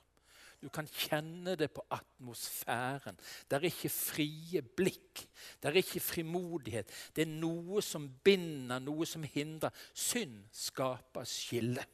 Du 0.61 0.69
kan 0.69 0.85
kjenne 0.85 1.55
det 1.57 1.71
på 1.73 1.81
atmosfæren. 1.89 3.17
Det 3.49 3.57
er 3.57 3.63
ikke 3.65 3.89
frie 3.89 4.61
blikk. 4.61 5.23
Det 5.57 5.71
er 5.71 5.79
ikke 5.81 6.03
frimodighet. 6.05 6.91
Det 7.15 7.25
er 7.25 7.31
noe 7.33 7.81
som 7.81 8.05
binder, 8.23 8.79
noe 8.79 9.07
som 9.09 9.25
hindrer. 9.25 9.73
Synd 9.93 10.43
skaper 10.53 11.25
skille. 11.25 11.85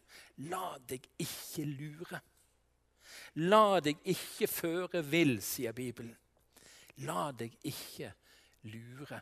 La 0.51 0.75
deg 0.83 1.07
ikke 1.23 1.63
lure. 1.63 2.19
La 3.47 3.79
deg 3.79 4.03
ikke 4.03 4.49
føre 4.51 5.03
vill, 5.05 5.37
sier 5.41 5.71
Bibelen. 5.71 6.17
La 7.07 7.29
deg 7.31 7.55
ikke 7.63 8.11
lure. 8.67 9.21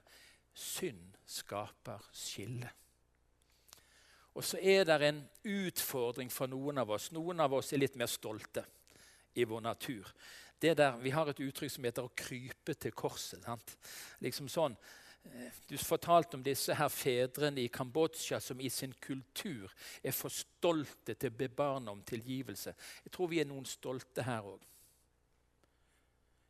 Synd 0.55 1.19
skaper 1.29 2.01
skille. 2.15 2.71
Og 4.35 4.43
så 4.43 4.59
er 4.59 4.83
det 4.83 4.97
en 5.07 5.21
utfordring 5.47 6.31
for 6.31 6.51
noen 6.51 6.81
av 6.81 6.91
oss. 6.91 7.11
Noen 7.15 7.39
av 7.39 7.53
oss 7.55 7.71
er 7.71 7.79
litt 7.79 7.95
mer 7.95 8.11
stolte 8.11 8.65
i 9.35 9.45
vår 9.47 9.63
natur. 9.63 10.11
Der, 10.59 10.97
vi 10.97 11.11
har 11.13 11.29
et 11.29 11.39
uttrykk 11.39 11.71
som 11.71 11.83
heter 11.83 12.03
'å 12.03 12.15
krype 12.15 12.73
til 12.73 12.91
korset'. 12.91 13.43
Sant? 13.43 13.77
Liksom 14.21 14.47
sånn, 14.49 14.75
eh, 15.25 15.51
Du 15.67 15.77
fortalte 15.77 16.35
om 16.35 16.43
disse 16.43 16.73
her 16.73 16.89
fedrene 16.89 17.61
i 17.61 17.67
Kambodsja 17.67 18.39
som 18.39 18.59
i 18.61 18.69
sin 18.69 18.93
kultur 18.93 19.71
er 20.03 20.11
for 20.11 20.29
stolte 20.29 21.13
til 21.13 21.29
å 21.29 21.37
be 21.37 21.47
barna 21.47 21.91
om 21.91 22.01
tilgivelse. 22.01 22.73
Jeg 23.03 23.11
tror 23.11 23.27
vi 23.27 23.39
er 23.39 23.45
noen 23.45 23.65
stolte 23.65 24.23
her 24.23 24.41
òg. 24.41 24.61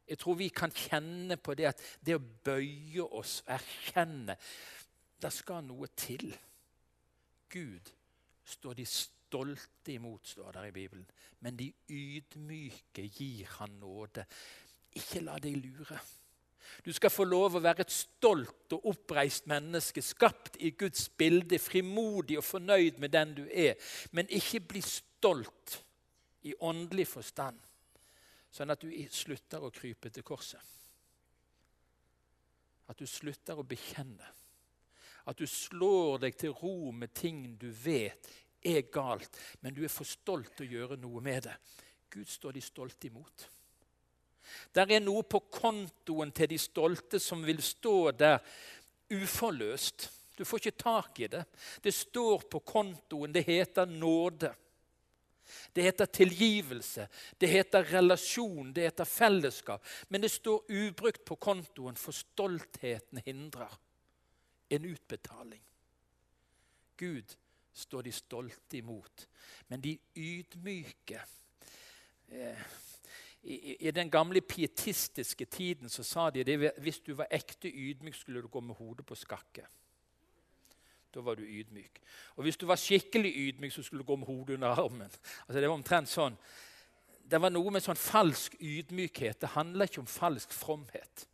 Jeg 0.08 0.18
tror 0.18 0.36
vi 0.36 0.50
kan 0.50 0.72
kjenne 0.72 1.38
på 1.38 1.56
det 1.56 1.66
at 1.66 1.82
det 2.06 2.16
å 2.16 2.20
bøye 2.20 3.02
oss, 3.12 3.44
erkjenne 3.48 4.38
Det 5.20 5.32
skal 5.34 5.64
noe 5.64 5.88
til. 5.96 6.38
Gud 7.50 7.92
står 8.46 8.74
de 8.78 8.86
stolte 8.86 9.94
imot, 9.94 10.28
står 10.28 10.52
der 10.52 10.70
i 10.70 10.76
Bibelen. 10.76 11.08
Men 11.40 11.58
de 11.58 11.72
ydmyke 11.90 13.08
gir 13.08 13.50
han 13.60 13.80
nåde. 13.80 14.26
Ikke 14.96 15.24
la 15.26 15.40
deg 15.42 15.58
lure. 15.60 16.00
Du 16.86 16.92
skal 16.94 17.14
få 17.14 17.26
lov 17.28 17.58
å 17.58 17.64
være 17.64 17.86
et 17.86 17.94
stolt 17.94 18.74
og 18.76 18.88
oppreist 18.92 19.48
menneske, 19.50 20.02
skapt 20.02 20.58
i 20.66 20.72
Guds 20.78 21.08
bilde, 21.10 21.60
frimodig 21.62 22.40
og 22.40 22.46
fornøyd 22.46 23.00
med 23.02 23.14
den 23.14 23.36
du 23.38 23.44
er. 23.50 23.76
Men 24.12 24.30
ikke 24.34 24.64
bli 24.74 24.82
stolt 24.82 25.80
i 26.46 26.54
åndelig 26.66 27.08
forstand, 27.10 27.60
sånn 28.54 28.74
at 28.74 28.82
du 28.82 28.90
slutter 29.12 29.64
å 29.66 29.74
krype 29.74 30.12
til 30.14 30.26
korset. 30.26 30.74
At 32.90 33.00
du 33.02 33.08
slutter 33.10 33.58
å 33.58 33.66
bekjenne. 33.66 34.28
At 35.26 35.40
du 35.40 35.48
slår 35.50 36.22
deg 36.26 36.38
til 36.38 36.54
ro 36.54 36.92
med 36.94 37.14
ting 37.18 37.56
du 37.60 37.70
vet 37.70 38.30
er 38.66 38.86
galt, 38.94 39.38
men 39.62 39.74
du 39.74 39.84
er 39.86 39.94
for 39.94 40.08
stolt 40.08 40.56
til 40.58 40.66
å 40.66 40.74
gjøre 40.80 40.98
noe 41.02 41.22
med 41.24 41.46
det. 41.46 41.56
Gud 42.14 42.30
står 42.30 42.56
de 42.56 42.64
stolte 42.64 43.10
imot. 43.10 43.48
Der 44.74 44.92
er 44.94 45.02
noe 45.04 45.24
på 45.26 45.42
kontoen 45.52 46.32
til 46.36 46.50
de 46.54 46.60
stolte 46.62 47.20
som 47.22 47.42
vil 47.46 47.62
stå 47.66 48.12
der 48.18 48.38
uforløst. 49.14 50.10
Du 50.38 50.46
får 50.46 50.62
ikke 50.62 50.84
tak 50.84 51.20
i 51.26 51.32
det. 51.32 51.44
Det 51.82 51.94
står 51.94 52.46
på 52.52 52.62
kontoen. 52.66 53.34
Det 53.34 53.46
heter 53.48 53.90
nåde. 53.90 54.54
Det 55.74 55.84
heter 55.86 56.06
tilgivelse, 56.10 57.04
det 57.38 57.48
heter 57.52 57.84
relasjon, 57.84 58.72
det 58.74 58.88
heter 58.88 59.06
fellesskap. 59.06 59.84
Men 60.10 60.24
det 60.24 60.32
står 60.34 60.72
ubrukt 60.74 61.22
på 61.26 61.36
kontoen, 61.38 61.94
for 61.94 62.18
stoltheten 62.18 63.22
hindrer 63.22 63.70
en 64.70 64.86
utbetaling. 64.86 65.64
Gud 66.98 67.36
står 67.74 68.02
de 68.02 68.12
stolte 68.12 68.78
imot, 68.78 69.28
men 69.68 69.82
de 69.84 69.98
ydmyke 70.16 71.22
eh, 72.32 72.66
i, 73.46 73.88
I 73.88 73.92
den 73.92 74.10
gamle 74.10 74.42
pietistiske 74.42 75.46
tiden 75.46 75.90
så 75.90 76.04
sa 76.04 76.30
de 76.30 76.42
at 76.42 76.80
hvis 76.82 77.00
du 77.06 77.14
var 77.14 77.28
ekte 77.32 77.70
ydmyk, 77.70 78.16
skulle 78.16 78.42
du 78.42 78.48
gå 78.48 78.60
med 78.60 78.76
hodet 78.76 79.06
på 79.06 79.16
skakke. 79.16 79.68
Da 81.14 81.22
var 81.22 81.36
du 81.36 81.44
ydmyk. 81.44 82.02
Og 82.36 82.44
hvis 82.44 82.58
du 82.58 82.66
var 82.66 82.76
skikkelig 82.76 83.32
ydmyk, 83.36 83.72
så 83.72 83.84
skulle 83.84 84.02
du 84.02 84.08
gå 84.08 84.16
med 84.16 84.28
hodet 84.28 84.54
under 84.54 84.68
armen. 84.68 85.12
Altså 85.48 85.60
Det 85.60 85.70
var 85.70 85.78
omtrent 85.78 86.10
sånn. 86.10 86.38
Det 87.26 87.42
var 87.42 87.54
noe 87.54 87.72
med 87.72 87.86
sånn 87.86 88.00
falsk 88.00 88.58
ydmykhet. 88.60 89.40
Det 89.42 89.54
handler 89.54 89.90
ikke 89.90 90.02
om 90.02 90.10
falsk 90.10 90.52
fromhet. 90.54 91.28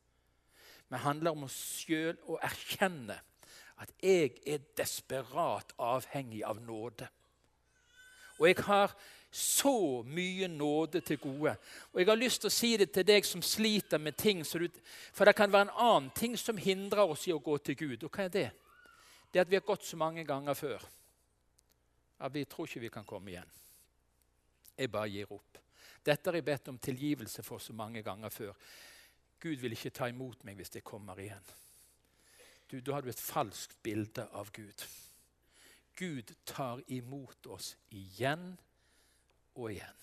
Men 0.91 1.05
handler 1.05 1.35
om 1.35 1.47
å 1.47 1.51
sjøl 1.51 2.17
å 2.27 2.37
erkjenne 2.43 3.15
at 3.81 3.93
jeg 4.03 4.35
er 4.45 4.61
desperat 4.77 5.71
avhengig 5.81 6.43
av 6.45 6.59
nåde. 6.61 7.07
Og 8.37 8.47
jeg 8.49 8.57
har 8.67 8.93
så 9.31 10.03
mye 10.03 10.49
nåde 10.51 10.99
til 11.05 11.17
gode. 11.21 11.55
Og 11.93 12.01
jeg 12.01 12.09
har 12.09 12.19
lyst 12.19 12.43
til 12.43 12.51
å 12.51 12.53
si 12.53 12.71
det 12.77 12.89
til 12.91 13.07
deg 13.07 13.25
som 13.25 13.41
sliter 13.41 13.97
med 13.97 14.17
ting. 14.17 14.43
for 15.13 15.25
det 15.25 15.35
kan 15.35 15.51
være 15.51 15.61
en 15.61 15.77
annen 15.77 16.09
ting 16.09 16.37
som 16.37 16.57
hindrer 16.57 17.07
oss 17.07 17.27
i 17.27 17.33
å 17.33 17.39
gå 17.39 17.57
til 17.57 17.75
Gud. 17.75 18.03
Og 18.03 18.11
hva 18.11 18.23
er 18.25 18.29
det? 18.29 18.51
Det 19.33 19.39
at 19.39 19.49
vi 19.49 19.55
har 19.55 19.65
gått 19.65 19.85
så 19.85 19.97
mange 19.97 20.23
ganger 20.23 20.53
før 20.53 20.81
at 22.19 22.33
vi 22.33 22.45
tror 22.45 22.67
ikke 22.67 22.79
vi 22.79 22.89
kan 22.89 23.05
komme 23.05 23.31
igjen. 23.31 23.51
Jeg 24.77 24.91
bare 24.91 25.09
gir 25.09 25.31
opp. 25.33 25.57
Dette 26.03 26.29
har 26.29 26.35
jeg 26.35 26.45
bedt 26.45 26.67
om 26.67 26.77
tilgivelse 26.77 27.43
for 27.43 27.57
så 27.59 27.73
mange 27.73 28.03
ganger 28.03 28.29
før. 28.29 28.53
Gud 29.41 29.61
vil 29.61 29.73
ikke 29.73 29.93
ta 29.95 30.07
imot 30.11 30.43
meg 30.45 30.59
hvis 30.59 30.75
jeg 30.77 30.85
kommer 30.85 31.19
igjen. 31.19 31.47
Du, 32.71 32.79
Da 32.79 32.93
har 32.93 33.01
du 33.01 33.09
et 33.09 33.19
falskt 33.19 33.75
bilde 33.83 34.27
av 34.31 34.51
Gud. 34.53 34.85
Gud 35.97 36.31
tar 36.45 36.79
imot 36.87 37.47
oss 37.51 37.75
igjen 37.89 38.53
og 39.55 39.71
igjen. 39.73 39.97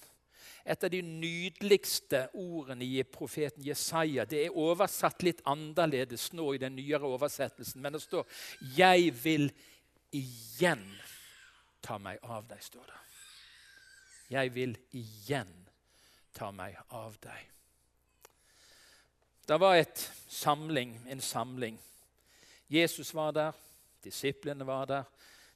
Et 0.69 0.85
av 0.85 0.91
de 0.93 1.01
nydeligste 1.03 2.27
ordene 2.37 2.85
i 2.85 3.03
profeten 3.09 3.65
Jesaja 3.65 4.27
det 4.29 4.43
er 4.45 4.59
oversatt 4.59 5.25
litt 5.25 5.41
annerledes 5.49 6.29
nå 6.37 6.51
i 6.55 6.61
den 6.61 6.77
nyere 6.77 7.09
oversettelsen, 7.09 7.81
men 7.83 7.93
det 7.93 8.03
står 8.03 8.27
'Jeg 8.77 9.15
vil 9.25 9.51
igjen 10.13 10.85
ta 11.83 11.99
meg 11.99 12.19
av 12.23 12.49
deg', 12.49 12.63
står 12.63 12.85
det. 12.87 13.01
Jeg 14.31 14.55
vil 14.55 14.77
igjen 14.93 15.69
ta 16.35 16.51
meg 16.51 16.77
av 16.91 17.17
deg. 17.21 17.58
Det 19.49 19.57
var 19.59 19.77
et 19.77 20.13
samling, 20.29 21.07
en 21.09 21.21
samling. 21.21 21.79
Jesus 22.69 23.15
var 23.15 23.33
der, 23.33 23.53
disiplene 24.05 24.67
var 24.67 24.85
der, 24.87 25.05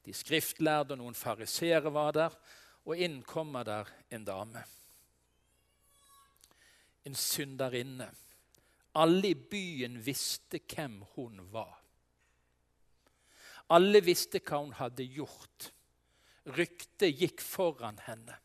de 0.06 0.14
skriftlærde 0.16 0.94
og 0.94 1.02
noen 1.02 1.16
fariseere 1.16 1.92
var 1.92 2.14
der, 2.16 2.37
og 2.88 2.96
inn 2.96 3.18
kommer 3.28 3.66
der 3.68 3.90
en 4.08 4.25
dame. 4.25 4.62
En 7.04 7.14
synderinne. 7.14 8.08
Alle 8.96 9.34
i 9.34 9.37
byen 9.37 10.00
visste 10.00 10.62
hvem 10.72 11.02
hun 11.12 11.44
var. 11.52 11.76
Alle 13.76 14.00
visste 14.00 14.40
hva 14.40 14.62
hun 14.62 14.72
hadde 14.80 15.04
gjort. 15.04 15.68
Ryktet 16.49 17.12
gikk 17.20 17.44
foran 17.44 18.00
henne. 18.08 18.40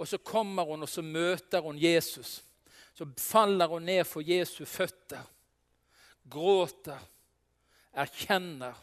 Og 0.00 0.08
Så 0.08 0.18
kommer 0.18 0.64
hun 0.64 0.82
og 0.82 0.88
så 0.88 1.02
møter 1.02 1.60
hun 1.60 1.76
Jesus. 1.78 2.40
Så 2.94 3.06
faller 3.18 3.68
hun 3.68 3.86
ned 3.86 4.04
for 4.06 4.22
Jesu 4.22 4.64
føtter, 4.64 5.22
gråter, 6.30 7.00
erkjenner 7.92 8.74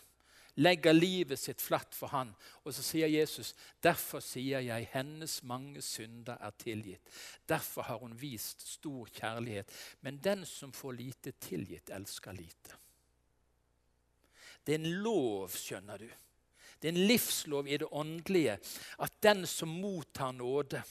legger 0.62 0.94
livet 0.94 1.40
sitt 1.40 1.62
flatt 1.62 1.96
for 1.96 2.12
han. 2.12 2.34
Og 2.64 2.74
så 2.76 2.84
sier 2.84 3.08
Jesus, 3.08 3.54
'Derfor 3.82 4.20
sier 4.20 4.60
jeg, 4.60 4.90
hennes 4.92 5.44
mange 5.44 5.82
synder 5.82 6.38
er 6.42 6.52
tilgitt.' 6.52 7.10
'Derfor 7.48 7.82
har 7.82 7.98
hun 7.98 8.22
vist 8.22 8.68
stor 8.68 9.06
kjærlighet.' 9.06 9.72
Men 10.02 10.18
den 10.18 10.46
som 10.46 10.72
får 10.72 10.92
lite 10.92 11.32
tilgitt, 11.32 11.90
elsker 11.90 12.32
lite. 12.32 12.76
Det 14.66 14.76
er 14.76 14.80
en 14.80 14.94
lov, 15.04 15.50
skjønner 15.50 15.98
du. 15.98 16.10
Det 16.82 16.88
er 16.88 16.94
en 16.94 17.08
livslov 17.08 17.68
i 17.68 17.78
det 17.78 17.88
åndelige 17.92 18.60
at 19.00 19.22
den 19.24 19.48
som 19.48 19.70
mottar 19.70 20.32
nåde, 20.32 20.84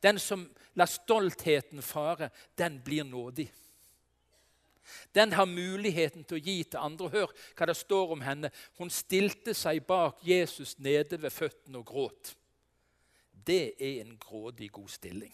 den 0.00 0.18
som 0.18 0.46
lar 0.74 0.86
stoltheten 0.90 1.82
fare, 1.82 2.30
den 2.54 2.80
blir 2.84 3.04
nådig. 3.04 3.52
Den 5.12 5.32
har 5.32 5.46
muligheten 5.46 6.24
til 6.24 6.38
å 6.38 6.44
gi 6.44 6.56
til 6.64 6.82
andre. 6.82 7.08
Hør 7.08 7.32
hva 7.56 7.68
det 7.70 7.76
står 7.78 8.12
om 8.16 8.24
henne. 8.24 8.50
Hun 8.78 8.92
stilte 8.92 9.54
seg 9.56 9.84
bak 9.86 10.20
Jesus 10.26 10.76
nede 10.78 11.20
ved 11.22 11.32
føttene 11.32 11.80
og 11.80 11.88
gråt. 11.88 12.34
Det 13.32 13.74
er 13.78 14.02
en 14.02 14.16
grådig 14.20 14.70
god 14.72 14.92
stilling. 14.92 15.32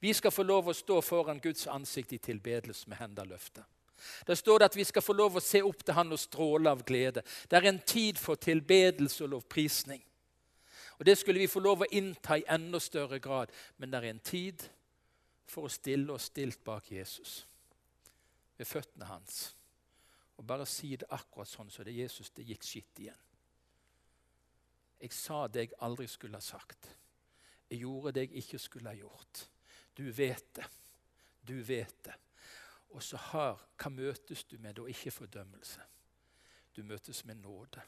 Vi 0.00 0.12
skal 0.14 0.34
få 0.34 0.42
lov 0.42 0.68
å 0.68 0.76
stå 0.76 1.00
foran 1.02 1.40
Guds 1.42 1.66
ansikt 1.70 2.12
i 2.12 2.22
tilbedelse 2.22 2.88
med 2.90 2.98
hender 3.00 3.28
løftet. 3.28 3.64
Der 4.26 4.38
står 4.38 4.58
det 4.58 4.68
at 4.70 4.76
vi 4.78 4.84
skal 4.86 5.02
få 5.02 5.14
lov 5.16 5.36
å 5.36 5.42
se 5.42 5.58
opp 5.66 5.80
til 5.82 5.96
Han 5.96 6.14
og 6.14 6.20
stråle 6.22 6.70
av 6.70 6.84
glede. 6.86 7.24
Det 7.50 7.58
er 7.58 7.66
en 7.66 7.80
tid 7.82 8.18
for 8.18 8.38
tilbedelse 8.38 9.24
og 9.24 9.32
lovprisning. 9.34 10.02
Og 10.98 11.06
Det 11.06 11.18
skulle 11.18 11.40
vi 11.40 11.46
få 11.46 11.60
lov 11.60 11.82
å 11.82 11.90
innta 11.94 12.38
i 12.38 12.46
enda 12.48 12.80
større 12.82 13.20
grad. 13.22 13.52
Men 13.76 13.90
det 13.90 13.98
er 13.98 14.10
en 14.10 14.20
tid 14.20 14.64
for 15.46 15.68
å 15.68 15.72
stille 15.72 16.12
oss 16.12 16.30
stilt 16.32 16.64
bak 16.64 16.90
Jesus 16.92 17.44
ved 18.58 18.66
føttene 18.66 19.06
hans 19.06 19.54
og 20.38 20.46
bare 20.46 20.66
si 20.70 20.92
det 20.96 21.08
akkurat 21.10 21.50
sånn 21.50 21.70
som 21.70 21.84
det 21.84 21.92
er 21.92 22.04
Jesus 22.04 22.30
det 22.30 22.44
gikk 22.46 22.62
skitt 22.62 23.00
igjen. 23.02 23.24
Jeg 24.98 25.14
sa 25.14 25.46
det 25.50 25.64
jeg 25.64 25.78
aldri 25.82 26.06
skulle 26.10 26.38
ha 26.38 26.42
sagt. 26.42 26.88
Jeg 27.70 27.82
gjorde 27.82 28.12
det 28.14 28.28
jeg 28.28 28.42
ikke 28.42 28.60
skulle 28.62 28.90
ha 28.90 28.98
gjort. 28.98 29.42
Du 29.98 30.04
vet 30.14 30.52
det. 30.54 30.66
Du 31.42 31.56
vet 31.62 32.04
det. 32.06 32.14
Og 32.94 33.02
så 33.02 33.18
har 33.30 33.58
Hva 33.78 33.90
møtes 33.94 34.44
du 34.44 34.56
med 34.58 34.74
da? 34.78 34.86
Ikke 34.90 35.10
fordømmelse. 35.10 35.82
Du 36.74 36.82
møtes 36.82 37.24
med 37.24 37.42
nåde. 37.42 37.82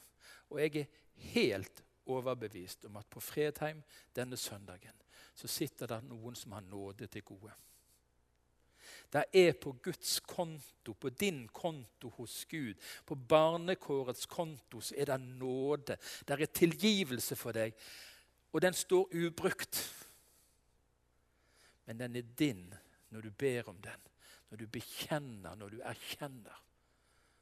Og 0.49 0.59
jeg 0.59 0.75
er 0.83 0.91
helt 1.33 1.83
overbevist 2.05 2.85
om 2.85 2.97
at 2.97 3.09
på 3.09 3.19
Fredheim 3.19 3.83
denne 4.15 4.37
søndagen 4.37 4.95
så 5.35 5.47
sitter 5.47 5.87
det 5.87 6.01
noen 6.05 6.35
som 6.35 6.55
har 6.55 6.65
nåde 6.65 7.07
til 7.07 7.23
gode. 7.23 7.53
Det 9.11 9.23
er 9.35 9.53
på 9.59 9.73
Guds 9.83 10.19
konto, 10.19 10.93
på 10.93 11.09
din 11.09 11.47
konto 11.47 12.09
hos 12.15 12.45
Gud. 12.45 12.75
På 13.05 13.15
barnekårets 13.15 14.25
konto 14.25 14.81
så 14.81 14.95
er 14.97 15.11
det 15.11 15.19
nåde. 15.21 15.97
Det 16.27 16.37
er 16.37 16.45
tilgivelse 16.45 17.35
for 17.35 17.55
deg, 17.55 17.75
og 18.51 18.61
den 18.61 18.73
står 18.73 19.11
ubrukt. 19.15 19.81
Men 21.85 21.99
den 21.99 22.15
er 22.15 22.33
din 22.39 22.73
når 23.11 23.21
du 23.21 23.31
ber 23.31 23.69
om 23.69 23.81
den, 23.83 24.07
når 24.49 24.57
du 24.57 24.67
bekjenner, 24.67 25.55
når 25.55 25.69
du 25.69 25.81
erkjenner. 25.83 26.63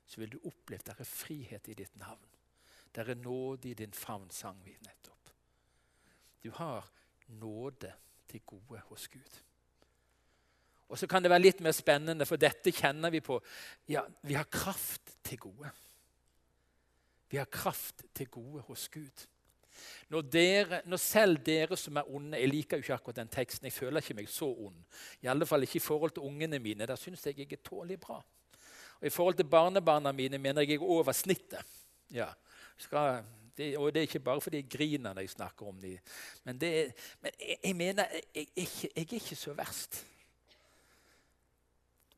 Så 0.06 0.22
vil 0.22 0.32
du 0.34 0.40
oppleve 0.44 0.82
at 0.82 0.98
det 0.98 1.06
er 1.06 1.10
frihet 1.14 1.68
i 1.70 1.78
ditt 1.78 1.96
navn. 2.02 2.29
Det 2.96 3.06
er 3.06 3.16
nåde 3.16 3.70
i 3.70 3.74
din 3.78 3.94
favn, 3.94 4.30
sang 4.34 4.58
vi 4.66 4.74
nettopp. 4.86 5.30
Du 6.44 6.50
har 6.52 6.88
nåde 7.28 7.94
til 8.30 8.42
gode 8.46 8.82
hos 8.90 9.08
Gud. 9.08 9.40
Og 10.90 10.98
så 10.98 11.08
kan 11.08 11.22
det 11.22 11.30
være 11.30 11.44
litt 11.44 11.60
mer 11.62 11.74
spennende, 11.78 12.26
for 12.26 12.42
dette 12.42 12.74
kjenner 12.74 13.14
vi 13.14 13.22
på. 13.22 13.38
Ja, 13.88 14.02
vi 14.26 14.34
har 14.34 14.50
kraft 14.50 15.14
til 15.24 15.38
gode. 15.38 15.70
Vi 17.30 17.38
har 17.38 17.46
kraft 17.46 18.08
til 18.18 18.30
gode 18.34 18.64
hos 18.66 18.88
Gud. 18.90 19.28
Når, 20.10 20.26
dere, 20.34 20.82
når, 20.90 21.00
selv 21.00 21.44
dere 21.46 21.78
som 21.78 21.98
er 22.02 22.10
onde 22.10 22.40
Jeg 22.40 22.50
liker 22.50 22.78
jo 22.78 22.84
ikke 22.84 22.94
akkurat 22.98 23.22
den 23.22 23.32
teksten. 23.32 23.70
Jeg 23.70 23.78
føler 23.78 24.02
ikke 24.02 24.18
meg 24.18 24.32
så 24.34 24.50
ond. 24.50 24.82
I 25.22 25.30
alle 25.32 25.46
fall 25.46 25.64
ikke 25.64 25.78
i 25.78 25.84
forhold 25.86 26.12
til 26.18 26.26
ungene 26.26 26.60
mine. 26.60 26.88
Der 26.90 27.00
syns 27.00 27.26
jeg 27.26 27.38
jeg 27.38 27.54
er 27.54 27.64
tålelig 27.64 28.00
bra. 28.02 28.18
Og 29.00 29.08
I 29.08 29.14
forhold 29.14 29.38
til 29.38 29.48
barnebarna 29.48 30.12
mine 30.12 30.38
mener 30.38 30.62
jeg 30.62 30.74
jeg 30.74 30.82
er 30.82 30.90
over 30.98 31.12
snittet. 31.12 31.64
Ja. 32.12 32.34
Skal, 32.80 33.24
det, 33.58 33.74
og 33.78 33.92
det 33.94 34.00
er 34.00 34.08
ikke 34.08 34.24
bare 34.24 34.42
fordi 34.42 34.62
jeg 34.62 34.70
griner 34.72 35.14
når 35.14 35.26
jeg 35.26 35.34
snakker 35.36 35.68
om 35.68 35.82
dem. 35.82 35.98
Men, 36.44 36.62
det, 36.62 36.94
men 37.22 37.32
jeg, 37.40 37.58
jeg, 37.64 37.76
mener 37.76 38.06
jeg, 38.14 38.48
jeg, 38.56 38.68
jeg, 38.84 38.92
er 38.96 39.14
ikke 39.20 39.36
så 39.36 39.54
verst. 39.54 40.06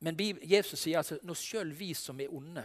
Men 0.02 0.18
Jesus 0.44 0.80
sier 0.80 1.02
altså 1.02 1.20
når 1.24 1.38
sjøl 1.38 1.74
vi 1.78 1.94
som 1.98 2.20
er 2.22 2.34
onde, 2.34 2.64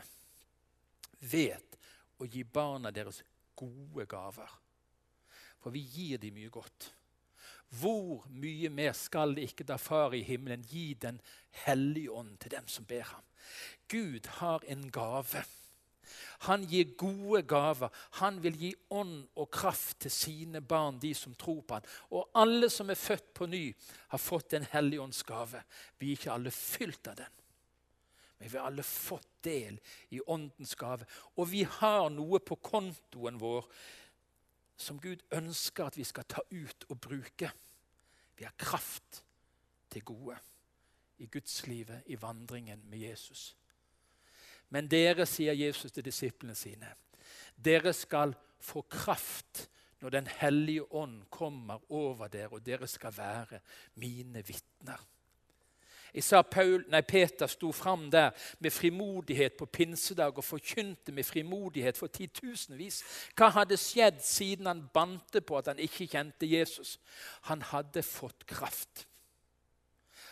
vet 1.20 1.76
å 2.20 2.28
gi 2.28 2.44
barna 2.44 2.92
deres 2.92 3.22
gode 3.56 4.04
gaver 4.08 4.52
For 5.60 5.72
vi 5.72 5.80
gir 5.80 6.20
dem 6.20 6.36
mye 6.36 6.52
godt. 6.52 6.90
Hvor 7.80 8.26
mye 8.30 8.70
mer 8.70 8.92
skal 8.94 9.34
det 9.34 9.48
ikke 9.50 9.66
da 9.66 9.76
Far 9.80 10.14
i 10.14 10.22
himmelen 10.22 10.64
gi 10.68 10.94
Den 10.94 11.18
hellige 11.64 12.12
ånd 12.12 12.36
til 12.38 12.52
dem 12.54 12.68
som 12.68 12.86
ber 12.86 13.08
ham? 13.08 13.24
Gud 13.88 14.28
har 14.38 14.64
en 14.68 14.90
gave. 14.90 15.42
Han 16.44 16.64
gir 16.68 16.92
gode 16.98 17.42
gaver. 17.48 17.92
Han 18.20 18.42
vil 18.44 18.58
gi 18.60 18.74
ånd 18.90 19.24
og 19.36 19.50
kraft 19.50 20.00
til 20.04 20.12
sine 20.12 20.60
barn, 20.60 21.00
de 21.00 21.14
som 21.14 21.34
tror 21.34 21.62
på 21.62 21.78
han. 21.78 21.88
Og 22.10 22.30
alle 22.36 22.70
som 22.72 22.90
er 22.90 23.00
født 23.00 23.32
på 23.34 23.48
ny, 23.50 23.64
har 24.08 24.22
fått 24.22 24.50
Den 24.50 24.66
hellige 24.70 25.02
ånds 25.02 25.22
gave. 25.22 25.62
Vi 25.98 26.06
er 26.06 26.18
ikke 26.18 26.32
alle 26.32 26.50
fylt 26.50 27.08
av 27.08 27.16
den. 27.16 27.36
Men 28.38 28.52
vi 28.52 28.58
har 28.58 28.66
alle 28.66 28.82
fått 28.82 29.28
del 29.44 29.78
i 30.10 30.20
Åndens 30.26 30.74
gave. 30.74 31.06
Og 31.36 31.50
vi 31.50 31.62
har 31.64 32.10
noe 32.10 32.38
på 32.38 32.58
kontoen 32.60 33.40
vår 33.40 33.64
som 34.76 35.00
Gud 35.00 35.22
ønsker 35.32 35.86
at 35.86 35.96
vi 35.96 36.04
skal 36.04 36.26
ta 36.28 36.42
ut 36.50 36.84
og 36.90 37.00
bruke. 37.00 37.50
Vi 38.36 38.44
har 38.44 38.52
kraft 38.60 39.22
til 39.90 40.04
gode 40.04 40.36
i 41.18 41.26
gudslivet, 41.32 42.02
i 42.06 42.20
vandringen 42.20 42.82
med 42.90 42.98
Jesus. 42.98 43.56
Men 44.70 44.88
dere, 44.90 45.26
sier 45.26 45.54
Jesus 45.54 45.92
til 45.92 46.04
disiplene 46.04 46.54
sine, 46.58 46.90
dere 47.56 47.92
skal 47.96 48.34
få 48.60 48.82
kraft 48.90 49.68
når 50.00 50.10
Den 50.10 50.26
hellige 50.26 50.92
ånd 50.92 51.22
kommer 51.30 51.80
over 51.90 52.28
dere, 52.28 52.52
og 52.52 52.66
dere 52.66 52.86
skal 52.86 53.14
være 53.16 53.60
mine 53.94 54.42
vitner. 54.44 55.00
Jeg 56.14 56.24
sa 56.24 56.42
Paul, 56.42 56.84
nei, 56.88 57.00
Peter 57.00 57.48
sto 57.50 57.72
fram 57.72 58.06
der 58.10 58.30
med 58.60 58.70
frimodighet 58.70 59.56
på 59.58 59.66
pinsedag 59.66 60.38
og 60.38 60.44
forkynte 60.44 61.12
med 61.12 61.24
frimodighet 61.24 61.98
for 61.98 62.12
titusenvis. 62.12 63.02
Hva 63.36 63.50
hadde 63.56 63.76
skjedd 63.80 64.22
siden 64.24 64.66
han 64.66 64.84
bante 64.94 65.40
på 65.40 65.58
at 65.58 65.72
han 65.72 65.82
ikke 65.82 66.06
kjente 66.12 66.48
Jesus? 66.48 66.98
Han 67.50 67.62
hadde 67.62 68.04
fått 68.04 68.46
kraft 68.46 69.06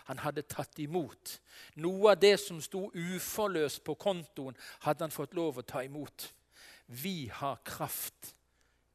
han 0.04 0.20
hadde 0.20 0.44
tatt 0.48 0.78
imot. 0.78 1.38
Noe 1.80 2.12
av 2.12 2.20
det 2.20 2.36
som 2.40 2.60
sto 2.62 2.86
uforløst 2.94 3.84
på 3.84 3.96
kontoen, 4.00 4.56
hadde 4.84 5.06
han 5.06 5.14
fått 5.14 5.36
lov 5.36 5.60
å 5.60 5.66
ta 5.66 5.84
imot. 5.84 6.30
Vi 6.86 7.30
har 7.32 7.62
kraft 7.64 8.34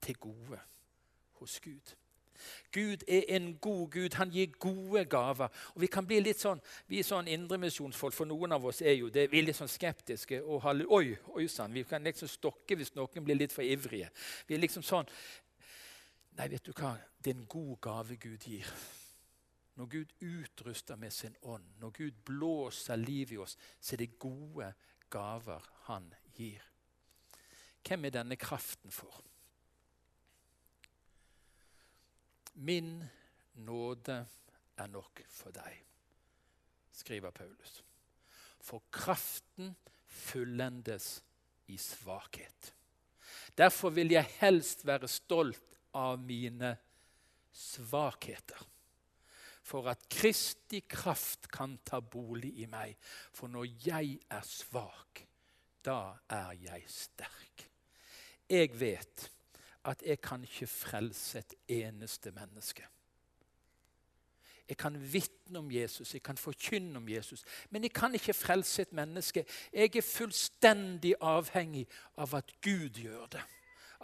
til 0.02 0.20
gode 0.22 0.60
hos 1.40 1.60
Gud. 1.64 1.96
Gud 2.72 3.04
er 3.08 3.24
en 3.36 3.58
god 3.62 3.90
Gud. 3.92 4.14
Han 4.14 4.30
gir 4.32 4.54
gode 4.60 5.06
gaver. 5.06 5.48
Og 5.76 5.82
Vi 5.82 5.88
kan 5.88 6.06
bli 6.08 6.20
litt 6.24 6.40
sånn, 6.40 6.62
vi 6.88 7.00
er 7.00 7.08
sånn 7.08 7.28
indremisjonsfolk, 7.28 8.16
for 8.16 8.30
noen 8.30 8.56
av 8.56 8.66
oss 8.66 8.82
er 8.82 8.96
jo 9.00 9.10
det, 9.10 9.28
vi 9.32 9.42
er 9.42 9.50
litt 9.50 9.58
sånn 9.58 9.72
skeptiske. 9.72 10.42
og 10.44 10.66
Oi, 10.88 11.18
oi 11.36 11.48
sann, 11.48 11.74
vi 11.74 11.84
kan 11.84 12.04
liksom 12.04 12.28
stokke 12.28 12.76
hvis 12.76 12.96
noen 12.96 13.26
blir 13.26 13.36
litt 13.36 13.54
for 13.56 13.64
ivrige. 13.64 14.10
Vi 14.48 14.56
er 14.56 14.66
liksom 14.66 14.84
sånn 14.84 15.10
Nei, 16.40 16.48
vet 16.48 16.64
du 16.64 16.72
hva? 16.72 16.94
Det 17.20 17.34
er 17.34 17.36
en 17.36 17.50
god 17.52 17.76
gave 17.84 18.16
Gud 18.16 18.46
gir. 18.48 18.68
Når 19.80 19.86
Gud 19.86 20.10
utruster 20.20 20.96
med 21.00 21.12
sin 21.12 21.36
ånd, 21.42 21.64
når 21.80 21.90
Gud 21.96 22.16
blåser 22.28 23.00
liv 23.00 23.32
i 23.32 23.38
oss, 23.40 23.56
så 23.80 23.96
er 23.96 24.02
det 24.02 24.18
gode 24.20 24.74
gaver 25.10 25.68
han 25.86 26.10
gir. 26.36 26.66
Hvem 27.88 28.06
er 28.06 28.12
denne 28.12 28.36
kraften 28.36 28.92
for? 28.92 29.22
Min 32.60 33.06
nåde 33.64 34.18
er 34.76 34.90
nok 34.92 35.22
for 35.32 35.56
deg, 35.56 35.78
skriver 36.92 37.32
Paulus. 37.32 37.78
For 38.60 38.84
kraften 38.92 39.72
fullendes 40.04 41.22
i 41.72 41.78
svakhet. 41.80 42.74
Derfor 43.56 43.96
vil 43.96 44.12
jeg 44.12 44.28
helst 44.42 44.84
være 44.84 45.08
stolt 45.08 45.80
av 45.96 46.20
mine 46.20 46.74
svakheter 47.56 48.68
for 49.70 49.90
at 49.90 50.10
Kristi 50.10 50.82
kraft 50.90 51.52
kan 51.52 51.78
ta 51.86 52.00
bolig 52.02 52.56
i 52.64 52.66
meg. 52.70 52.96
For 53.34 53.52
når 53.52 53.68
jeg 53.86 54.16
er 54.32 54.46
svak, 54.46 55.22
da 55.86 56.16
er 56.30 56.56
jeg 56.58 56.88
sterk. 56.90 57.68
Jeg 58.50 58.72
vet 58.80 59.28
at 59.86 60.02
jeg 60.06 60.22
kan 60.22 60.44
ikke 60.44 60.68
frelse 60.68 61.40
et 61.40 61.54
eneste 61.68 62.34
menneske. 62.34 62.88
Jeg 64.70 64.78
kan 64.78 64.98
vitne 65.14 65.60
om 65.60 65.72
Jesus, 65.72 66.14
jeg 66.14 66.24
kan 66.24 66.38
forkynne 66.38 66.98
om 66.98 67.10
Jesus, 67.10 67.44
men 67.70 67.84
jeg 67.84 67.94
kan 67.94 68.14
ikke 68.14 68.34
frelse 68.34 68.82
et 68.82 68.94
menneske. 68.94 69.46
Jeg 69.74 69.96
er 69.96 70.06
fullstendig 70.06 71.16
avhengig 71.22 71.88
av 72.18 72.36
at 72.38 72.54
Gud 72.62 73.02
gjør 73.02 73.26
det 73.38 73.46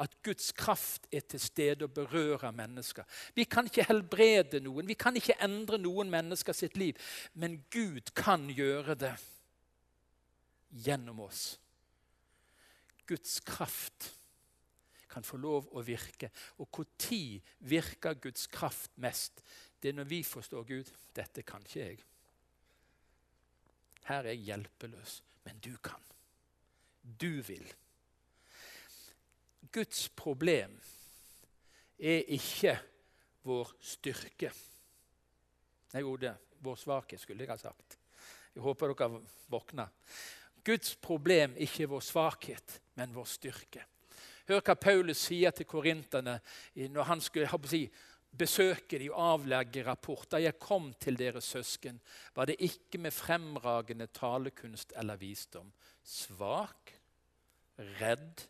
at 0.02 0.16
Guds 0.24 0.52
kraft 0.52 1.08
er 1.12 1.24
til 1.24 1.40
stede 1.40 1.86
og 1.88 1.94
berører 1.96 2.52
mennesker. 2.52 3.04
Vi 3.36 3.46
kan 3.48 3.70
ikke 3.70 3.86
helbrede 3.88 4.60
noen, 4.64 4.88
vi 4.88 4.98
kan 5.00 5.16
ikke 5.16 5.38
endre 5.44 5.80
noen 5.80 6.12
mennesker 6.12 6.56
sitt 6.56 6.76
liv. 6.78 7.00
Men 7.34 7.62
Gud 7.72 8.12
kan 8.16 8.50
gjøre 8.52 8.98
det 9.00 9.14
gjennom 10.86 11.24
oss. 11.24 11.56
Guds 13.08 13.40
kraft 13.46 14.12
kan 15.08 15.24
få 15.24 15.40
lov 15.40 15.70
å 15.72 15.84
virke. 15.86 16.32
Og 16.60 16.68
når 16.74 17.40
virker 17.70 18.18
Guds 18.20 18.50
kraft 18.52 18.92
mest? 19.00 19.40
Det 19.80 19.94
er 19.94 20.00
når 20.02 20.10
vi 20.12 20.24
forstår 20.28 20.68
Gud. 20.68 20.92
Dette 21.16 21.46
kan 21.48 21.64
ikke 21.64 21.80
jeg. 21.80 22.04
Her 24.10 24.26
er 24.26 24.34
jeg 24.34 24.44
hjelpeløs, 24.50 25.22
men 25.48 25.62
du 25.64 25.72
kan. 25.82 26.02
Du 27.02 27.42
vil. 27.48 27.66
Guds 29.76 30.08
problem 30.16 30.78
er 32.00 32.30
ikke 32.32 32.78
vår 33.44 33.74
styrke. 33.84 34.52
Nei, 35.92 36.04
jo, 36.04 36.16
det 36.20 36.32
vår 36.66 36.80
svakhet, 36.80 37.22
skulle 37.22 37.44
jeg 37.44 37.52
ha 37.52 37.60
sagt. 37.60 37.98
Jeg 38.56 38.64
håper 38.64 38.94
dere 38.94 39.20
våkner. 39.52 39.92
Guds 40.66 40.96
problem 40.98 41.58
er 41.58 41.68
ikke 41.68 41.90
vår 41.92 42.06
svakhet, 42.08 42.80
men 42.96 43.14
vår 43.14 43.28
styrke. 43.30 43.84
Hør 44.48 44.62
hva 44.62 44.76
Paulus 44.78 45.26
sier 45.28 45.54
til 45.58 45.68
korinterne 45.70 46.38
når 46.94 47.10
han 47.10 47.22
skulle 47.22 47.60
si, 47.70 47.84
besøke 48.36 49.00
de 49.00 49.10
og 49.12 49.22
avlegge 49.36 49.84
rapport. 49.86 50.28
Da 50.32 50.42
jeg 50.42 50.60
kom 50.62 50.92
til 51.02 51.18
dere 51.20 51.42
søsken, 51.42 52.00
var 52.36 52.50
det 52.50 52.58
ikke 52.64 53.00
med 53.02 53.16
fremragende 53.16 54.08
talekunst 54.14 54.94
eller 55.00 55.20
visdom. 55.20 55.72
Svak, 56.04 56.94
redd 58.00 58.46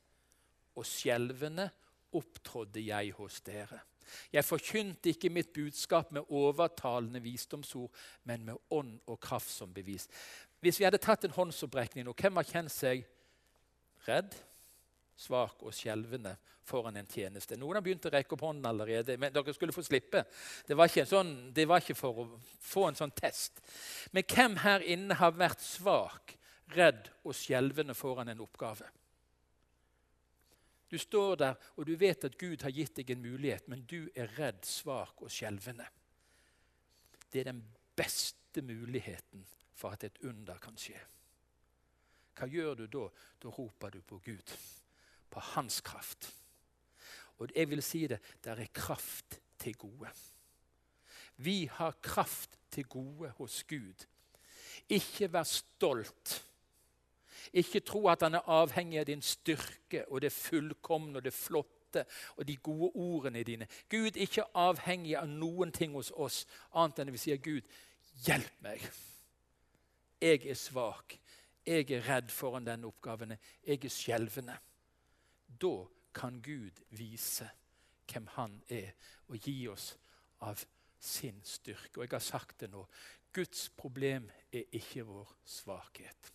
og 0.76 0.88
skjelvende 0.88 1.70
opptrådde 2.16 2.84
jeg 2.86 3.12
hos 3.18 3.42
dere. 3.46 3.82
Jeg 4.34 4.46
forkynte 4.46 5.10
ikke 5.12 5.32
mitt 5.34 5.54
budskap 5.54 6.12
med 6.14 6.30
overtalende 6.30 7.22
visdomsord, 7.24 7.92
men 8.24 8.46
med 8.46 8.58
ånd 8.70 9.00
og 9.10 9.20
kraft 9.20 9.50
som 9.50 9.74
bevis. 9.74 10.08
Hvis 10.62 10.80
vi 10.80 10.86
hadde 10.88 11.02
tatt 11.02 11.26
en 11.26 11.36
håndsopprekning 11.36 12.06
nå, 12.06 12.14
hvem 12.18 12.40
har 12.40 12.50
kjent 12.50 12.74
seg 12.74 13.06
redd, 14.08 14.36
svak 15.18 15.64
og 15.64 15.74
skjelvende 15.76 16.36
foran 16.66 16.98
en 17.00 17.10
tjeneste? 17.10 17.58
Noen 17.60 17.80
har 17.80 17.86
begynt 17.86 18.06
å 18.08 18.14
rekke 18.14 18.38
opp 18.38 18.46
hånden 18.46 18.70
allerede, 18.70 19.18
men 19.22 19.34
dere 19.34 19.56
skulle 19.56 19.76
få 19.76 19.84
slippe. 19.86 20.26
Det 20.68 20.78
var, 20.78 20.92
sånn, 20.92 21.36
det 21.56 21.68
var 21.70 21.84
ikke, 21.84 21.98
for 21.98 22.24
å 22.24 22.28
få 22.62 22.90
en 22.90 23.00
sånn 23.00 23.14
test. 23.16 23.62
Men 24.14 24.28
hvem 24.30 24.60
her 24.64 24.86
inne 24.96 25.18
har 25.20 25.36
vært 25.38 25.64
svak, 25.66 26.38
redd 26.76 27.12
og 27.24 27.36
skjelvende 27.38 27.94
foran 27.98 28.32
en 28.34 28.42
oppgave? 28.46 28.90
Du 30.92 30.98
står 31.02 31.36
der, 31.36 31.56
og 31.76 31.88
du 31.88 31.96
vet 31.98 32.28
at 32.28 32.38
Gud 32.38 32.62
har 32.62 32.74
gitt 32.74 32.96
deg 33.00 33.10
en 33.16 33.24
mulighet, 33.24 33.68
men 33.72 33.82
du 33.90 34.06
er 34.16 34.30
redd, 34.38 34.62
svak 34.68 35.24
og 35.26 35.34
skjelvende. 35.34 35.88
Det 37.32 37.42
er 37.42 37.50
den 37.50 37.64
beste 37.98 38.62
muligheten 38.62 39.46
for 39.76 39.96
at 39.96 40.06
et 40.08 40.22
under 40.24 40.60
kan 40.62 40.78
skje. 40.80 41.00
Hva 42.36 42.48
gjør 42.52 42.76
du 42.80 42.86
da? 42.92 43.06
Da 43.42 43.52
roper 43.52 43.96
du 43.96 44.02
på 44.06 44.20
Gud, 44.24 44.56
på 45.32 45.44
hans 45.56 45.82
kraft. 45.82 46.30
Og 47.40 47.52
jeg 47.56 47.70
vil 47.70 47.84
si 47.84 48.06
det 48.08 48.22
der 48.44 48.62
er 48.62 48.72
kraft 48.76 49.40
til 49.60 49.76
gode. 49.80 50.12
Vi 51.38 51.66
har 51.72 51.98
kraft 52.04 52.60
til 52.72 52.88
gode 52.88 53.32
hos 53.40 53.64
Gud. 53.68 54.06
Ikke 54.90 55.32
vær 55.32 55.48
stolt 55.48 56.36
ikke 57.54 57.80
tro 57.80 58.08
at 58.10 58.22
han 58.22 58.36
er 58.36 58.50
avhengig 58.50 59.00
av 59.00 59.08
din 59.10 59.22
styrke 59.22 60.06
og 60.10 60.22
det 60.22 60.32
fullkomne 60.34 61.20
og 61.20 61.26
det 61.26 61.34
flotte 61.34 62.06
og 62.38 62.48
de 62.48 62.56
gode 62.56 62.92
ordene 62.96 63.44
dine. 63.44 63.68
Gud 63.90 64.16
er 64.16 64.26
ikke 64.28 64.48
avhengig 64.54 65.16
av 65.18 65.28
noen 65.32 65.72
ting 65.72 65.96
hos 65.96 66.12
oss 66.12 66.44
annet 66.74 67.00
enn 67.00 67.14
vi 67.16 67.22
sier, 67.22 67.38
'Gud, 67.38 67.64
hjelp 68.26 68.64
meg'. 68.64 68.90
Jeg 70.22 70.48
er 70.48 70.58
svak. 70.60 71.20
Jeg 71.66 71.92
er 71.92 72.06
redd 72.08 72.32
foran 72.32 72.66
denne 72.66 72.88
oppgaven. 72.88 73.36
Jeg 73.66 73.86
er 73.86 73.90
skjelvende. 73.90 74.58
Da 75.62 75.76
kan 76.14 76.42
Gud 76.42 76.82
vise 76.90 77.50
hvem 78.12 78.28
han 78.36 78.62
er, 78.70 78.92
og 79.28 79.38
gi 79.38 79.68
oss 79.68 79.96
av 80.42 80.62
sin 81.00 81.42
styrke. 81.44 81.98
Og 81.98 82.06
jeg 82.06 82.12
har 82.12 82.24
sagt 82.24 82.60
det 82.62 82.70
nå. 82.72 82.86
Guds 83.34 83.70
problem 83.78 84.30
er 84.52 84.64
ikke 84.72 85.04
vår 85.04 85.36
svakhet. 85.46 86.32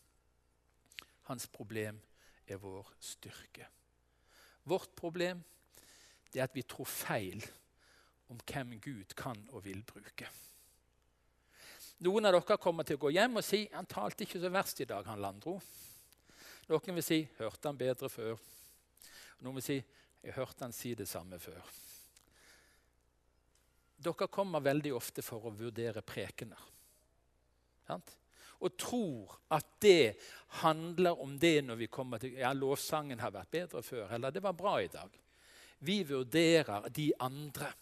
Hans 1.31 1.47
problem 1.47 2.01
er 2.51 2.59
vår 2.59 2.89
styrke. 2.99 3.69
Vårt 4.67 4.97
problem 4.99 5.45
er 6.35 6.43
at 6.43 6.55
vi 6.55 6.65
tror 6.67 6.89
feil 6.91 7.45
om 8.31 8.39
hvem 8.43 8.77
Gud 8.83 9.15
kan 9.19 9.39
og 9.55 9.63
vil 9.65 9.85
bruke. 9.87 10.27
Noen 12.03 12.27
av 12.27 12.35
dere 12.35 12.59
kommer 12.59 12.87
til 12.87 12.99
å 12.99 13.03
gå 13.05 13.13
hjem 13.15 13.39
og 13.39 13.47
si 13.47 13.63
han 13.71 13.87
talte 13.87 14.25
ikke 14.27 14.41
så 14.43 14.51
verst 14.51 14.83
i 14.83 14.89
dag, 14.91 15.07
han 15.07 15.23
Landro. 15.23 15.59
Noen 16.71 16.99
vil 16.99 17.05
si 17.05 17.21
hørte 17.39 17.71
han 17.71 17.79
bedre 17.79 18.11
før. 18.11 18.39
Noen 19.45 19.59
vil 19.61 19.67
si 19.67 19.79
jeg 20.21 20.37
hørte 20.37 20.67
han 20.67 20.75
si 20.75 20.95
det 20.99 21.07
samme 21.09 21.39
før. 21.43 21.63
Dere 24.01 24.31
kommer 24.33 24.65
veldig 24.65 24.95
ofte 24.97 25.23
for 25.23 25.47
å 25.47 25.55
vurdere 25.55 26.03
prekener. 26.03 26.63
Sant? 27.87 28.17
Og 28.61 28.77
tror 28.77 29.39
at 29.51 29.67
det 29.83 30.17
handler 30.61 31.21
om 31.23 31.39
det 31.39 31.65
når 31.65 31.79
vi 31.81 31.87
kommer 31.87 32.21
til 32.21 32.37
ja, 32.37 32.53
lovsangen 32.53 33.21
har 33.21 33.33
vært 33.33 33.51
bedre 33.51 33.83
før, 33.83 34.11
eller 34.15 34.31
det 34.31 34.43
var 34.45 34.57
bra 34.57 34.79
i 34.83 34.91
dag. 34.93 35.11
Vi 35.81 36.03
vurderer 36.05 36.89
de 36.89 37.13
andre. 37.21 37.73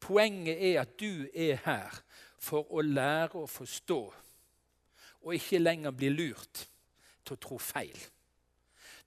Poenget 0.00 0.60
er 0.60 0.80
at 0.82 0.96
du 1.00 1.26
er 1.34 1.62
her 1.64 2.02
for 2.40 2.68
å 2.72 2.84
lære 2.84 3.40
å 3.40 3.48
forstå, 3.48 4.00
og 5.20 5.36
ikke 5.36 5.60
lenger 5.60 5.96
bli 5.96 6.08
lurt 6.12 6.66
til 7.24 7.36
å 7.36 7.40
tro 7.40 7.58
feil. 7.60 7.96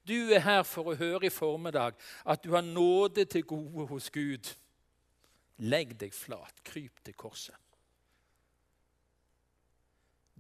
Du 0.04 0.34
er 0.36 0.44
her 0.44 0.64
for 0.68 0.92
å 0.92 0.98
høre 1.00 1.30
i 1.30 1.34
formiddag 1.34 1.96
at 2.28 2.44
du 2.44 2.52
har 2.54 2.66
nåde 2.66 3.26
til 3.26 3.46
gode 3.48 3.88
hos 3.88 4.10
Gud. 4.12 4.50
Legg 5.64 5.94
deg 6.00 6.14
flat, 6.14 6.60
kryp 6.66 7.00
til 7.06 7.16
korset. 7.16 7.63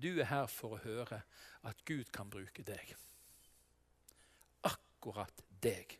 Du 0.02 0.20
er 0.20 0.30
her 0.30 0.48
for 0.52 0.76
å 0.76 0.84
høre 0.84 1.22
at 1.64 1.84
Gud 1.86 2.10
kan 2.16 2.32
bruke 2.34 2.66
deg. 2.66 2.96
Akkurat 4.68 5.44
deg. 5.64 5.98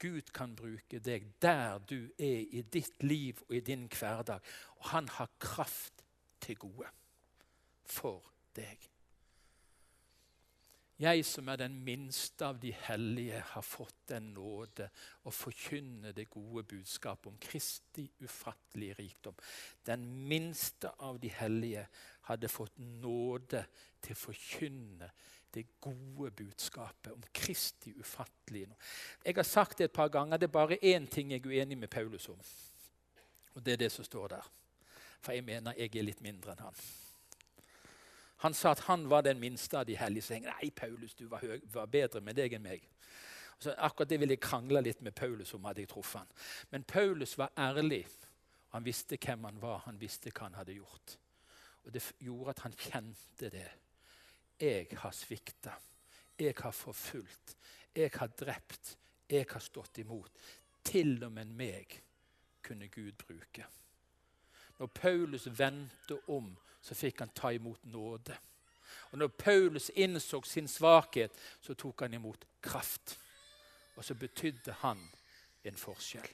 Gud 0.00 0.32
kan 0.36 0.52
bruke 0.56 1.00
deg 1.00 1.30
der 1.40 1.78
du 1.88 2.10
er 2.18 2.42
i 2.52 2.62
ditt 2.62 3.02
liv 3.02 3.40
og 3.48 3.54
i 3.56 3.64
din 3.64 3.86
hverdag. 3.88 4.44
Og 4.80 4.90
han 4.92 5.08
har 5.08 5.32
kraft 5.40 6.04
til 6.40 6.58
gode 6.60 6.90
for 7.84 8.24
deg. 8.56 8.95
Jeg 10.96 11.26
som 11.28 11.48
er 11.52 11.58
den 11.60 11.74
minste 11.84 12.46
av 12.46 12.56
de 12.60 12.70
hellige, 12.72 13.42
har 13.50 13.64
fått 13.64 14.06
den 14.08 14.30
nåde 14.32 14.86
å 15.28 15.32
forkynne 15.34 16.14
det 16.16 16.30
gode 16.32 16.62
budskapet 16.70 17.28
om 17.28 17.36
Kristi 17.40 18.06
ufattelige 18.24 18.96
rikdom. 19.02 19.36
Den 19.84 20.06
minste 20.28 20.94
av 21.04 21.18
de 21.20 21.28
hellige 21.28 21.84
hadde 22.30 22.48
fått 22.48 22.78
nåde 22.78 23.66
til 24.00 24.16
å 24.16 24.22
forkynne 24.22 25.10
det 25.52 25.66
gode 25.80 26.30
budskapet 26.36 27.12
om 27.12 27.22
Kristi 27.32 27.92
ufattelige 28.00 28.76
Jeg 29.24 29.36
har 29.36 29.44
sagt 29.44 29.78
det 29.78 29.84
et 29.84 29.92
par 29.92 30.08
ganger. 30.08 30.38
Det 30.38 30.48
er 30.48 30.58
bare 30.58 30.78
én 30.82 31.06
ting 31.06 31.32
jeg 31.32 31.44
er 31.44 31.48
uenig 31.48 31.78
med 31.78 31.90
Paulus 31.90 32.28
om. 32.28 32.40
Og 33.54 33.64
det 33.64 33.72
er 33.72 33.76
det 33.84 33.92
som 33.92 34.04
står 34.04 34.28
der. 34.28 34.48
For 35.20 35.32
jeg 35.32 35.44
mener 35.44 35.76
jeg 35.76 35.96
er 35.96 36.08
litt 36.08 36.20
mindre 36.24 36.52
enn 36.52 36.64
han. 36.68 36.74
Han 38.46 38.54
sa 38.54 38.76
at 38.76 38.84
han 38.86 39.08
var 39.10 39.24
den 39.26 39.40
minste 39.42 39.78
av 39.78 39.86
de 39.88 39.96
hellige. 39.98 40.22
Så 40.22 40.36
jeg, 40.36 40.44
Nei, 40.46 40.70
Paulus, 40.70 41.16
du 41.18 41.24
var, 41.26 41.42
høy, 41.42 41.58
var 41.74 41.88
bedre 41.90 42.20
med 42.22 42.38
deg 42.38 42.52
enn 42.54 42.62
meg. 42.62 42.84
Så 43.58 43.72
akkurat 43.74 44.10
det 44.12 44.20
ville 44.22 44.36
jeg 44.36 44.42
krangle 44.44 44.82
litt 44.84 45.00
med 45.02 45.16
Paulus 45.18 45.50
om. 45.56 45.64
hadde 45.66 45.82
jeg 45.82 45.90
truffet 45.90 46.20
han. 46.20 46.34
Men 46.70 46.84
Paulus 46.86 47.34
var 47.38 47.50
ærlig. 47.58 48.04
Han 48.70 48.84
visste 48.86 49.18
hvem 49.18 49.48
han 49.48 49.58
var, 49.58 49.82
han 49.86 49.98
visste 49.98 50.30
hva 50.30 50.46
han 50.46 50.58
hadde 50.60 50.76
gjort. 50.76 51.16
Og 51.86 51.92
Det 51.92 52.02
gjorde 52.22 52.50
at 52.50 52.62
han 52.66 52.76
kjente 52.78 53.50
det. 53.50 53.70
Jeg 54.60 54.86
har 55.00 55.10
svikta. 55.10 55.74
Jeg 56.38 56.54
har 56.58 56.70
forfulgt. 56.70 57.56
Jeg 57.96 58.10
har 58.14 58.28
drept. 58.28 58.96
Jeg 59.30 59.46
har 59.50 59.60
stått 59.60 59.98
imot. 59.98 60.30
Til 60.84 61.18
og 61.24 61.32
med 61.32 61.50
meg 61.50 61.98
kunne 62.62 62.86
Gud 62.88 63.18
bruke. 63.26 63.66
Når 64.78 64.86
Paulus 64.86 65.48
vendte 65.58 66.20
om 66.28 66.52
så 66.86 66.94
fikk 66.94 67.18
han 67.18 67.34
ta 67.34 67.50
imot 67.50 67.84
nåde. 67.90 68.36
Og 69.10 69.18
når 69.18 69.28
Paulus 69.28 69.90
innså 69.94 70.42
sin 70.42 70.68
svakhet, 70.68 71.32
så 71.60 71.74
tok 71.74 72.00
han 72.00 72.14
imot 72.14 72.46
kraft. 72.62 73.18
Og 73.96 74.04
så 74.04 74.14
betydde 74.14 74.72
han 74.72 75.00
en 75.64 75.76
forskjell. 75.76 76.28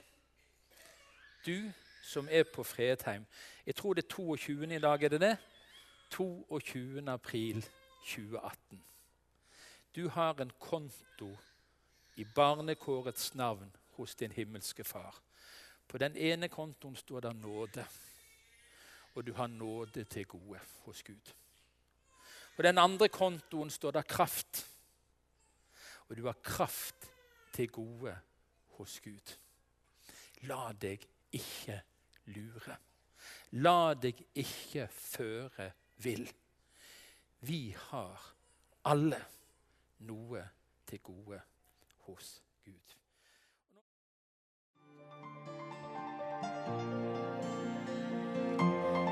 Du 1.47 1.73
som 2.03 2.29
er 2.31 2.43
på 2.43 2.63
Fredheim 2.63 3.25
Jeg 3.67 3.75
tror 3.75 3.95
det 3.95 4.05
er 4.05 4.09
22. 4.09 4.75
i 4.75 4.79
dag, 4.79 5.03
er 5.03 5.09
det 5.09 5.21
det? 5.21 5.37
22. 6.11 7.11
april 7.11 7.63
2018. 8.07 8.85
Du 9.97 10.09
har 10.09 10.41
en 10.41 10.51
konto 10.59 11.39
i 12.17 12.25
barnekårets 12.25 13.35
navn 13.35 13.77
hos 13.91 14.15
din 14.15 14.33
himmelske 14.33 14.85
far. 14.85 15.23
På 15.89 15.99
den 15.99 16.17
ene 16.17 16.49
kontoen 16.49 16.97
står 16.97 17.21
det 17.21 17.37
nåde 17.37 17.87
og 19.15 19.27
du 19.27 19.33
har 19.37 19.47
nåde 19.47 20.05
til 20.05 20.27
gode 20.27 20.61
hos 20.85 21.03
Gud. 21.03 21.33
På 22.57 22.63
den 22.63 22.79
andre 22.79 23.09
kontoen 23.09 23.71
står 23.71 23.91
det 23.97 24.07
kraft, 24.07 24.67
og 26.09 26.17
du 26.17 26.27
har 26.27 26.39
kraft 26.43 27.09
til 27.53 27.71
gode 27.71 28.15
hos 28.79 29.01
Gud. 29.01 29.35
La 30.49 30.73
deg 30.73 31.05
ikke 31.33 31.79
lure. 32.35 32.77
La 33.63 33.95
deg 33.95 34.19
ikke 34.35 34.89
føre 34.89 35.71
vill. 36.03 36.27
Vi 37.41 37.75
har 37.91 38.33
alle 38.89 39.21
noe 40.09 40.43
til 40.87 41.03
gode 41.05 41.41
hos 42.07 42.35
Gud. 42.65 43.02